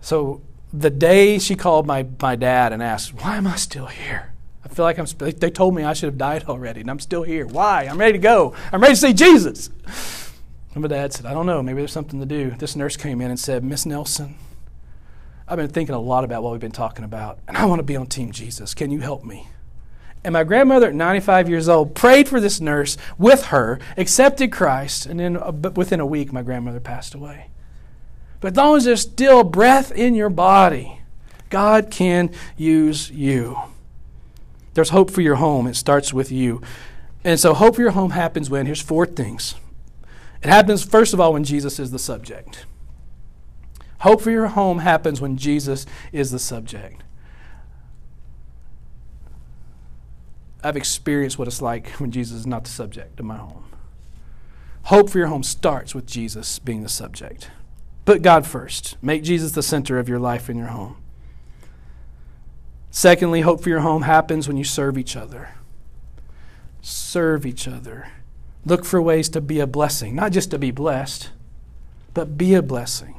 So 0.00 0.40
the 0.72 0.90
day 0.90 1.38
she 1.38 1.54
called 1.54 1.86
my, 1.86 2.06
my 2.20 2.34
dad 2.36 2.72
and 2.72 2.82
asked, 2.82 3.14
Why 3.14 3.36
am 3.36 3.46
I 3.46 3.56
still 3.56 3.86
here? 3.86 4.31
I 4.72 4.74
feel 4.74 4.86
like 4.86 4.96
I'm, 4.96 5.06
they 5.18 5.50
told 5.50 5.74
me 5.74 5.84
I 5.84 5.92
should 5.92 6.06
have 6.06 6.16
died 6.16 6.44
already, 6.44 6.80
and 6.80 6.90
I'm 6.90 6.98
still 6.98 7.24
here. 7.24 7.46
Why? 7.46 7.82
I'm 7.82 7.98
ready 7.98 8.12
to 8.12 8.18
go. 8.18 8.54
I'm 8.72 8.80
ready 8.80 8.94
to 8.94 9.00
see 9.00 9.12
Jesus. 9.12 9.68
And 10.72 10.80
my 10.80 10.88
dad 10.88 11.12
said, 11.12 11.26
I 11.26 11.34
don't 11.34 11.44
know. 11.44 11.62
Maybe 11.62 11.82
there's 11.82 11.92
something 11.92 12.18
to 12.20 12.24
do. 12.24 12.52
This 12.52 12.74
nurse 12.74 12.96
came 12.96 13.20
in 13.20 13.28
and 13.28 13.38
said, 13.38 13.62
Miss 13.62 13.84
Nelson, 13.84 14.34
I've 15.46 15.58
been 15.58 15.68
thinking 15.68 15.94
a 15.94 16.00
lot 16.00 16.24
about 16.24 16.42
what 16.42 16.52
we've 16.52 16.60
been 16.60 16.72
talking 16.72 17.04
about, 17.04 17.38
and 17.46 17.54
I 17.54 17.66
want 17.66 17.80
to 17.80 17.82
be 17.82 17.96
on 17.96 18.06
Team 18.06 18.32
Jesus. 18.32 18.72
Can 18.72 18.90
you 18.90 19.00
help 19.00 19.24
me? 19.24 19.46
And 20.24 20.32
my 20.32 20.42
grandmother, 20.42 20.86
at 20.88 20.94
95 20.94 21.50
years 21.50 21.68
old, 21.68 21.94
prayed 21.94 22.26
for 22.26 22.40
this 22.40 22.58
nurse 22.58 22.96
with 23.18 23.48
her, 23.48 23.78
accepted 23.98 24.52
Christ, 24.52 25.04
and 25.04 25.20
then 25.20 25.36
uh, 25.36 25.52
within 25.74 26.00
a 26.00 26.06
week, 26.06 26.32
my 26.32 26.40
grandmother 26.40 26.80
passed 26.80 27.14
away. 27.14 27.50
But 28.40 28.52
as 28.52 28.56
long 28.56 28.76
as 28.78 28.84
there's 28.84 29.02
still 29.02 29.44
breath 29.44 29.92
in 29.92 30.14
your 30.14 30.30
body, 30.30 31.02
God 31.50 31.90
can 31.90 32.30
use 32.56 33.10
you. 33.10 33.58
There's 34.74 34.90
hope 34.90 35.10
for 35.10 35.20
your 35.20 35.36
home. 35.36 35.66
It 35.66 35.76
starts 35.76 36.12
with 36.12 36.32
you. 36.32 36.62
And 37.24 37.38
so, 37.38 37.54
hope 37.54 37.76
for 37.76 37.82
your 37.82 37.92
home 37.92 38.10
happens 38.10 38.50
when, 38.50 38.66
here's 38.66 38.80
four 38.80 39.06
things. 39.06 39.54
It 40.42 40.48
happens, 40.48 40.82
first 40.82 41.14
of 41.14 41.20
all, 41.20 41.32
when 41.32 41.44
Jesus 41.44 41.78
is 41.78 41.90
the 41.90 41.98
subject. 41.98 42.66
Hope 44.00 44.20
for 44.20 44.32
your 44.32 44.48
home 44.48 44.78
happens 44.78 45.20
when 45.20 45.36
Jesus 45.36 45.86
is 46.10 46.32
the 46.32 46.40
subject. 46.40 47.04
I've 50.64 50.76
experienced 50.76 51.38
what 51.38 51.48
it's 51.48 51.62
like 51.62 51.88
when 52.00 52.10
Jesus 52.10 52.38
is 52.38 52.46
not 52.46 52.64
the 52.64 52.70
subject 52.70 53.20
of 53.20 53.26
my 53.26 53.36
home. 53.36 53.64
Hope 54.84 55.10
for 55.10 55.18
your 55.18 55.28
home 55.28 55.42
starts 55.42 55.94
with 55.94 56.06
Jesus 56.06 56.58
being 56.58 56.82
the 56.82 56.88
subject. 56.88 57.50
Put 58.04 58.22
God 58.22 58.46
first. 58.46 58.96
Make 59.00 59.22
Jesus 59.22 59.52
the 59.52 59.62
center 59.62 59.98
of 59.98 60.08
your 60.08 60.18
life 60.18 60.48
and 60.48 60.58
your 60.58 60.68
home. 60.68 61.01
Secondly, 62.94 63.40
hope 63.40 63.62
for 63.62 63.70
your 63.70 63.80
home 63.80 64.02
happens 64.02 64.46
when 64.46 64.58
you 64.58 64.64
serve 64.64 64.98
each 64.98 65.16
other. 65.16 65.48
Serve 66.82 67.46
each 67.46 67.66
other. 67.66 68.08
Look 68.66 68.84
for 68.84 69.00
ways 69.00 69.30
to 69.30 69.40
be 69.40 69.60
a 69.60 69.66
blessing, 69.66 70.14
not 70.14 70.30
just 70.30 70.50
to 70.50 70.58
be 70.58 70.70
blessed, 70.70 71.30
but 72.12 72.36
be 72.36 72.52
a 72.52 72.60
blessing. 72.60 73.16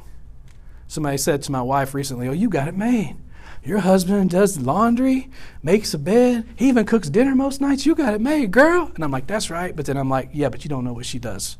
Somebody 0.86 1.18
said 1.18 1.42
to 1.42 1.52
my 1.52 1.60
wife 1.60 1.92
recently, 1.92 2.28
Oh, 2.28 2.32
you 2.32 2.48
got 2.48 2.68
it 2.68 2.76
made. 2.76 3.16
Your 3.64 3.80
husband 3.80 4.30
does 4.30 4.60
laundry, 4.60 5.28
makes 5.60 5.92
a 5.92 5.98
bed, 5.98 6.46
he 6.54 6.68
even 6.68 6.86
cooks 6.86 7.10
dinner 7.10 7.34
most 7.34 7.60
nights. 7.60 7.84
You 7.84 7.96
got 7.96 8.14
it 8.14 8.20
made, 8.20 8.52
girl. 8.52 8.92
And 8.94 9.02
I'm 9.02 9.10
like, 9.10 9.26
That's 9.26 9.50
right. 9.50 9.74
But 9.74 9.86
then 9.86 9.96
I'm 9.96 10.08
like, 10.08 10.30
Yeah, 10.32 10.50
but 10.50 10.64
you 10.64 10.68
don't 10.68 10.84
know 10.84 10.92
what 10.92 11.06
she 11.06 11.18
does 11.18 11.58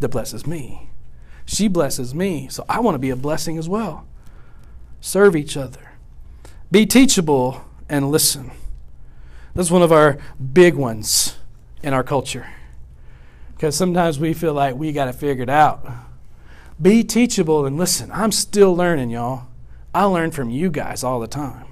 that 0.00 0.08
blesses 0.08 0.44
me. 0.44 0.90
She 1.46 1.68
blesses 1.68 2.16
me, 2.16 2.48
so 2.48 2.64
I 2.68 2.80
want 2.80 2.96
to 2.96 2.98
be 2.98 3.10
a 3.10 3.16
blessing 3.16 3.58
as 3.58 3.68
well. 3.68 4.08
Serve 5.00 5.36
each 5.36 5.56
other. 5.56 5.93
Be 6.74 6.86
teachable 6.86 7.64
and 7.88 8.10
listen. 8.10 8.50
That's 9.54 9.70
one 9.70 9.82
of 9.82 9.92
our 9.92 10.18
big 10.52 10.74
ones 10.74 11.36
in 11.84 11.94
our 11.94 12.02
culture. 12.02 12.48
Because 13.54 13.76
sometimes 13.76 14.18
we 14.18 14.34
feel 14.34 14.54
like 14.54 14.74
we 14.74 14.90
got 14.90 15.22
it 15.22 15.48
out. 15.48 15.86
Be 16.82 17.04
teachable 17.04 17.64
and 17.64 17.76
listen. 17.76 18.10
I'm 18.10 18.32
still 18.32 18.74
learning, 18.74 19.10
y'all. 19.10 19.46
I 19.94 20.02
learn 20.02 20.32
from 20.32 20.50
you 20.50 20.68
guys 20.68 21.04
all 21.04 21.20
the 21.20 21.28
time. 21.28 21.66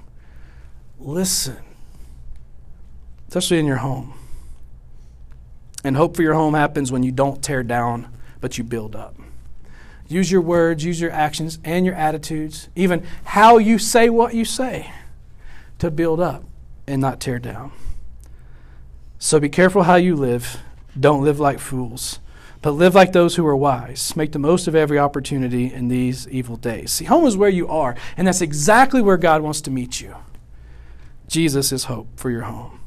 Listen, 0.97 1.57
especially 3.27 3.59
in 3.59 3.65
your 3.65 3.83
home. 3.83 4.13
And 5.83 5.97
hope 5.97 6.15
for 6.15 6.21
your 6.21 6.35
home 6.35 6.53
happens 6.53 6.93
when 6.93 7.03
you 7.03 7.11
don't 7.11 7.43
tear 7.43 7.61
down, 7.61 8.07
but 8.39 8.57
you 8.57 8.63
build 8.63 8.95
up. 8.95 9.17
Use 10.07 10.31
your 10.31 10.41
words, 10.41 10.83
use 10.83 10.99
your 10.99 11.11
actions, 11.11 11.59
and 11.63 11.85
your 11.85 11.95
attitudes, 11.95 12.69
even 12.75 13.05
how 13.23 13.57
you 13.57 13.79
say 13.79 14.09
what 14.09 14.33
you 14.33 14.45
say, 14.45 14.91
to 15.79 15.89
build 15.89 16.19
up 16.19 16.43
and 16.85 17.01
not 17.01 17.19
tear 17.19 17.39
down. 17.39 17.71
So 19.17 19.39
be 19.39 19.49
careful 19.49 19.83
how 19.83 19.95
you 19.95 20.15
live. 20.15 20.57
Don't 20.99 21.23
live 21.23 21.39
like 21.39 21.59
fools, 21.59 22.19
but 22.61 22.71
live 22.71 22.93
like 22.93 23.13
those 23.13 23.35
who 23.35 23.45
are 23.47 23.55
wise. 23.55 24.15
Make 24.15 24.33
the 24.33 24.39
most 24.39 24.67
of 24.67 24.75
every 24.75 24.99
opportunity 24.99 25.73
in 25.73 25.87
these 25.87 26.27
evil 26.27 26.57
days. 26.57 26.91
See, 26.91 27.05
home 27.05 27.25
is 27.25 27.37
where 27.37 27.49
you 27.49 27.67
are, 27.69 27.95
and 28.17 28.27
that's 28.27 28.41
exactly 28.41 29.01
where 29.01 29.17
God 29.17 29.41
wants 29.41 29.61
to 29.61 29.71
meet 29.71 30.01
you. 30.01 30.15
Jesus 31.27 31.71
is 31.71 31.85
hope 31.85 32.07
for 32.15 32.29
your 32.29 32.41
home. 32.41 32.79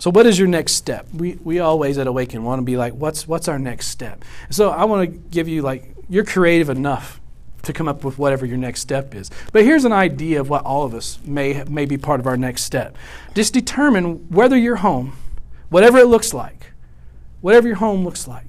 So, 0.00 0.10
what 0.10 0.24
is 0.24 0.38
your 0.38 0.48
next 0.48 0.72
step? 0.72 1.06
We, 1.12 1.38
we 1.44 1.58
always 1.58 1.98
at 1.98 2.06
Awaken 2.06 2.42
want 2.42 2.58
to 2.58 2.64
be 2.64 2.78
like, 2.78 2.94
what's, 2.94 3.28
what's 3.28 3.48
our 3.48 3.58
next 3.58 3.88
step? 3.88 4.24
So, 4.48 4.70
I 4.70 4.84
want 4.86 5.10
to 5.10 5.18
give 5.30 5.46
you, 5.46 5.60
like, 5.60 5.94
you're 6.08 6.24
creative 6.24 6.70
enough 6.70 7.20
to 7.64 7.74
come 7.74 7.86
up 7.86 8.02
with 8.02 8.18
whatever 8.18 8.46
your 8.46 8.56
next 8.56 8.80
step 8.80 9.14
is. 9.14 9.30
But 9.52 9.64
here's 9.64 9.84
an 9.84 9.92
idea 9.92 10.40
of 10.40 10.48
what 10.48 10.64
all 10.64 10.84
of 10.84 10.94
us 10.94 11.18
may, 11.26 11.64
may 11.64 11.84
be 11.84 11.98
part 11.98 12.18
of 12.18 12.26
our 12.26 12.38
next 12.38 12.62
step. 12.62 12.96
Just 13.34 13.52
determine 13.52 14.26
whether 14.30 14.56
your 14.56 14.76
home, 14.76 15.18
whatever 15.68 15.98
it 15.98 16.06
looks 16.06 16.32
like, 16.32 16.72
whatever 17.42 17.68
your 17.68 17.76
home 17.76 18.02
looks 18.02 18.26
like, 18.26 18.46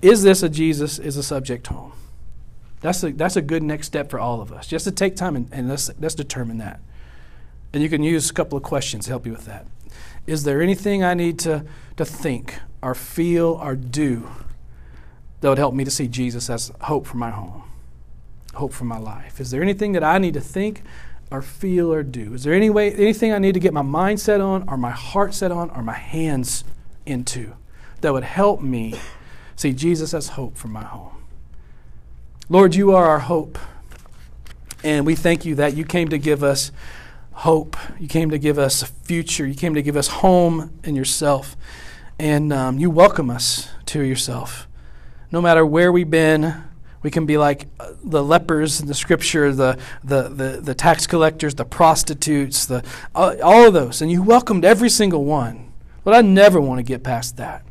is 0.00 0.22
this 0.22 0.42
a 0.42 0.48
Jesus 0.48 0.98
is 0.98 1.18
a 1.18 1.22
subject 1.22 1.66
home? 1.66 1.92
That's 2.80 3.02
a, 3.02 3.12
that's 3.12 3.36
a 3.36 3.42
good 3.42 3.62
next 3.62 3.88
step 3.88 4.08
for 4.08 4.18
all 4.18 4.40
of 4.40 4.52
us. 4.52 4.66
Just 4.66 4.86
to 4.86 4.90
take 4.90 5.16
time 5.16 5.36
and, 5.36 5.48
and 5.52 5.68
let's, 5.68 5.90
let's 6.00 6.14
determine 6.14 6.56
that. 6.58 6.80
And 7.74 7.82
you 7.82 7.90
can 7.90 8.02
use 8.02 8.30
a 8.30 8.32
couple 8.32 8.56
of 8.56 8.64
questions 8.64 9.04
to 9.04 9.10
help 9.10 9.26
you 9.26 9.32
with 9.32 9.44
that. 9.44 9.66
Is 10.26 10.44
there 10.44 10.62
anything 10.62 11.04
I 11.04 11.14
need 11.14 11.38
to, 11.40 11.64
to 11.96 12.04
think 12.04 12.58
or 12.82 12.94
feel 12.94 13.58
or 13.62 13.76
do 13.76 14.28
that 15.40 15.48
would 15.48 15.58
help 15.58 15.74
me 15.74 15.84
to 15.84 15.90
see 15.90 16.08
Jesus 16.08 16.48
as 16.48 16.72
hope 16.82 17.06
for 17.06 17.18
my 17.18 17.30
home, 17.30 17.64
hope 18.54 18.72
for 18.72 18.84
my 18.84 18.98
life? 18.98 19.40
Is 19.40 19.50
there 19.50 19.62
anything 19.62 19.92
that 19.92 20.04
I 20.04 20.18
need 20.18 20.34
to 20.34 20.40
think 20.40 20.82
or 21.30 21.42
feel 21.42 21.92
or 21.92 22.02
do? 22.02 22.34
Is 22.34 22.44
there 22.44 22.54
any 22.54 22.70
way, 22.70 22.92
anything 22.94 23.32
I 23.32 23.38
need 23.38 23.54
to 23.54 23.60
get 23.60 23.74
my 23.74 23.82
mind 23.82 24.20
set 24.20 24.40
on 24.40 24.68
or 24.68 24.76
my 24.76 24.90
heart 24.90 25.34
set 25.34 25.52
on 25.52 25.70
or 25.70 25.82
my 25.82 25.92
hands 25.92 26.64
into 27.04 27.52
that 28.00 28.12
would 28.12 28.24
help 28.24 28.62
me 28.62 28.94
see 29.56 29.72
Jesus 29.72 30.14
as 30.14 30.28
hope 30.28 30.56
for 30.56 30.68
my 30.68 30.84
home? 30.84 31.24
Lord, 32.48 32.74
you 32.74 32.92
are 32.92 33.06
our 33.06 33.20
hope. 33.20 33.58
And 34.82 35.06
we 35.06 35.14
thank 35.14 35.46
you 35.46 35.54
that 35.54 35.76
you 35.76 35.84
came 35.84 36.08
to 36.10 36.18
give 36.18 36.42
us 36.44 36.70
hope. 37.34 37.76
You 37.98 38.08
came 38.08 38.30
to 38.30 38.38
give 38.38 38.58
us 38.58 38.82
a 38.82 38.86
future. 38.86 39.46
You 39.46 39.54
came 39.54 39.74
to 39.74 39.82
give 39.82 39.96
us 39.96 40.08
home 40.08 40.72
in 40.84 40.94
yourself. 40.94 41.56
And 42.18 42.52
um, 42.52 42.78
you 42.78 42.90
welcome 42.90 43.28
us 43.28 43.68
to 43.86 44.02
yourself. 44.02 44.68
No 45.30 45.42
matter 45.42 45.66
where 45.66 45.90
we've 45.90 46.10
been, 46.10 46.64
we 47.02 47.10
can 47.10 47.26
be 47.26 47.36
like 47.36 47.66
uh, 47.78 47.92
the 48.02 48.22
lepers 48.22 48.80
in 48.80 48.86
the 48.86 48.94
scripture, 48.94 49.52
the, 49.52 49.78
the, 50.02 50.28
the, 50.28 50.60
the 50.62 50.74
tax 50.74 51.06
collectors, 51.06 51.54
the 51.54 51.64
prostitutes, 51.64 52.66
the, 52.66 52.82
uh, 53.14 53.34
all 53.42 53.66
of 53.66 53.74
those. 53.74 54.00
And 54.00 54.10
you 54.10 54.22
welcomed 54.22 54.64
every 54.64 54.88
single 54.88 55.24
one. 55.24 55.72
But 56.04 56.14
I 56.14 56.22
never 56.22 56.60
want 56.60 56.78
to 56.78 56.82
get 56.82 57.02
past 57.02 57.36
that. 57.36 57.64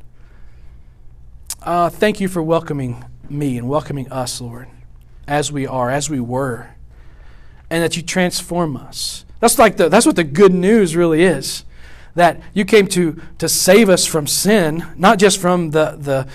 Uh, 1.62 1.90
thank 1.90 2.20
you 2.20 2.28
for 2.28 2.44
welcoming 2.44 3.06
me 3.30 3.58
and 3.58 3.70
welcoming 3.70 4.12
us, 4.12 4.42
Lord, 4.42 4.68
as 5.28 5.52
we 5.52 5.66
are, 5.66 5.90
as 5.90 6.10
we 6.10 6.20
were, 6.20 6.76
and 7.70 7.82
that 7.82 7.96
you 7.96 8.04
transform 8.04 8.76
us. 8.76 9.24
That's 9.44 9.60
like 9.60 9.76
the, 9.76 9.90
that's 9.90 10.06
what 10.06 10.16
the 10.16 10.24
good 10.24 10.54
news 10.54 10.96
really 10.96 11.22
is. 11.22 11.66
That 12.16 12.42
you 12.54 12.64
came 12.64 12.88
to, 12.88 13.22
to 13.40 13.50
save 13.50 13.90
us 13.90 14.06
from 14.06 14.26
sin, 14.26 14.86
not 14.96 15.20
just 15.20 15.38
from 15.38 15.72
the, 15.72 15.98
the 16.00 16.30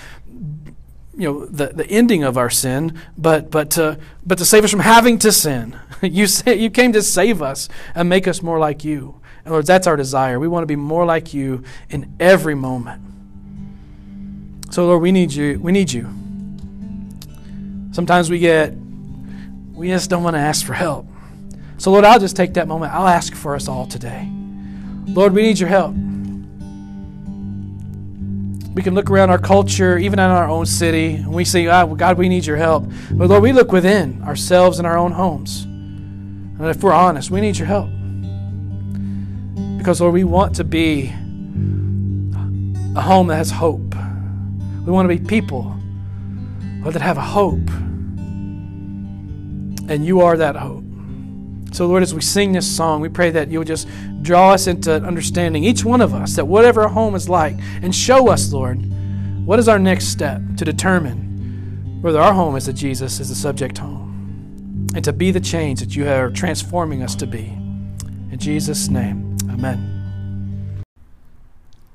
you 1.17 1.27
know 1.27 1.47
the, 1.47 1.69
the 1.69 1.87
ending 1.87 2.23
of 2.23 2.37
our 2.37 2.51
sin, 2.51 3.01
but 3.17 3.51
but 3.51 3.71
to 3.73 3.99
but 4.27 4.37
to 4.37 4.45
save 4.45 4.63
us 4.63 4.71
from 4.71 4.81
having 4.81 5.19
to 5.21 5.33
sin. 5.33 5.81
You 6.03 6.27
say, 6.27 6.57
you 6.57 6.69
came 6.69 6.93
to 6.93 7.03
save 7.03 7.41
us 7.41 7.71
and 7.95 8.11
make 8.11 8.29
us 8.29 8.43
more 8.43 8.59
like 8.59 8.85
you. 8.85 9.21
And 9.45 9.53
Lord, 9.53 9.67
that's 9.67 9.87
our 9.87 9.97
desire. 9.97 10.39
We 10.39 10.47
want 10.47 10.63
to 10.63 10.67
be 10.67 10.77
more 10.77 11.07
like 11.07 11.33
you 11.33 11.65
in 11.89 12.15
every 12.21 12.55
moment. 12.55 13.03
So 14.71 14.87
Lord, 14.87 15.01
we 15.01 15.13
need 15.13 15.33
you. 15.33 15.59
We 15.59 15.73
need 15.73 15.91
you. 15.91 16.03
Sometimes 17.91 18.31
we 18.31 18.39
get, 18.39 18.75
we 19.73 19.89
just 19.89 20.09
don't 20.09 20.23
want 20.23 20.37
to 20.37 20.41
ask 20.41 20.65
for 20.65 20.75
help. 20.75 21.08
So, 21.79 21.91
Lord, 21.93 22.05
I'll 22.05 22.19
just 22.19 22.37
take 22.37 22.55
that 22.55 22.69
moment. 22.69 22.93
I'll 22.93 23.07
ask 23.07 23.35
for 23.35 23.55
us 23.55 23.69
all 23.69 23.87
today. 23.87 24.29
Lord, 25.07 25.33
we 25.33 25.43
need 25.43 25.59
your 25.59 25.69
help. 25.69 25.95
We 28.75 28.83
can 28.83 28.95
look 28.95 29.11
around 29.11 29.31
our 29.31 29.39
culture, 29.39 29.97
even 29.97 30.19
in 30.19 30.27
our 30.27 30.49
own 30.49 30.67
city, 30.67 31.15
and 31.15 31.33
we 31.33 31.45
say, 31.45 31.67
oh, 31.69 31.95
God, 31.95 32.19
we 32.19 32.29
need 32.29 32.45
your 32.45 32.57
help. 32.57 32.85
But 33.13 33.29
Lord, 33.29 33.43
we 33.43 33.53
look 33.53 33.73
within 33.73 34.23
ourselves 34.23 34.79
and 34.79 34.87
our 34.87 34.99
own 34.99 35.13
homes. 35.13 35.63
And 35.63 36.67
if 36.67 36.83
we're 36.83 36.93
honest, 36.93 37.31
we 37.31 37.41
need 37.41 37.57
your 37.57 37.67
help. 37.67 37.89
Because, 39.79 40.01
Lord, 40.01 40.15
we 40.15 40.25
want 40.25 40.57
to 40.57 40.65
be 40.65 41.09
a 42.97 43.01
home 43.01 43.29
that 43.29 43.37
has 43.37 43.51
hope. 43.51 43.95
We 44.85 44.93
want 44.93 45.09
to 45.09 45.17
be 45.17 45.25
people 45.25 45.79
Lord, 46.81 46.95
that 46.95 47.03
have 47.03 47.19
a 47.19 47.23
hope 47.23 47.69
and 49.91 50.05
you 50.07 50.21
are 50.21 50.37
that 50.37 50.57
hope. 50.57 50.88
So, 51.73 51.87
Lord, 51.87 52.03
as 52.03 52.15
we 52.15 52.21
sing 52.21 52.53
this 52.53 52.67
song, 52.67 53.01
we 53.01 53.09
pray 53.09 53.31
that 53.31 53.49
you 53.51 53.59
would 53.59 53.69
just 53.69 53.89
draw 54.23 54.53
us 54.53 54.67
into 54.67 54.95
understanding, 54.95 55.65
each 55.65 55.85
one 55.85 56.01
of 56.01 56.15
us, 56.15 56.37
that 56.37 56.47
whatever 56.47 56.83
our 56.83 56.89
home 56.89 57.15
is 57.15 57.29
like, 57.29 57.57
and 57.83 57.95
show 57.95 58.29
us, 58.29 58.53
Lord, 58.53 58.79
what 59.45 59.59
is 59.59 59.69
our 59.69 59.79
next 59.79 60.09
step 60.09 60.41
to 60.57 60.65
determine 60.65 61.99
whether 62.01 62.21
our 62.21 62.33
home 62.33 62.57
is 62.57 62.69
a 62.69 62.73
Jesus 62.73 63.21
is 63.21 63.29
the 63.29 63.35
subject 63.35 63.79
home, 63.79 64.87
and 64.95 65.05
to 65.05 65.13
be 65.13 65.31
the 65.31 65.41
change 65.41 65.81
that 65.81 65.95
you 65.97 66.09
are 66.09 66.31
transforming 66.31 67.03
us 67.03 67.15
to 67.17 67.27
be. 67.27 67.47
In 68.31 68.39
Jesus' 68.39 68.89
name, 68.89 69.37
amen. 69.51 69.97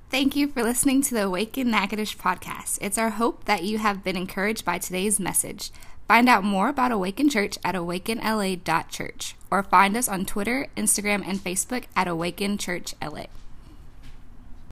Thank 0.10 0.36
you 0.36 0.48
for 0.48 0.62
listening 0.62 1.02
to 1.04 1.16
the 1.16 1.24
Awaken 1.24 1.72
Natchitoches 1.72 2.14
podcast. 2.14 2.78
It's 2.82 3.00
our 3.00 3.12
hope 3.12 3.46
that 3.46 3.64
you 3.64 3.80
have 3.80 4.04
been 4.04 4.16
encouraged 4.16 4.64
by 4.64 4.78
today's 4.78 5.20
message. 5.20 5.72
Find 6.08 6.28
out 6.30 6.44
more 6.44 6.70
about 6.70 6.92
Awaken 6.92 7.30
Church 7.30 7.58
at 7.64 7.76
awakenla.church 7.76 9.36
or 9.50 9.64
find 9.64 9.96
us 9.96 10.08
on 10.08 10.26
Twitter, 10.26 10.68
Instagram, 10.76 11.28
and 11.28 11.40
Facebook 11.40 11.86
at 11.96 12.08
Awaken 12.08 12.58
Church 12.58 12.94
LA. 13.02 13.26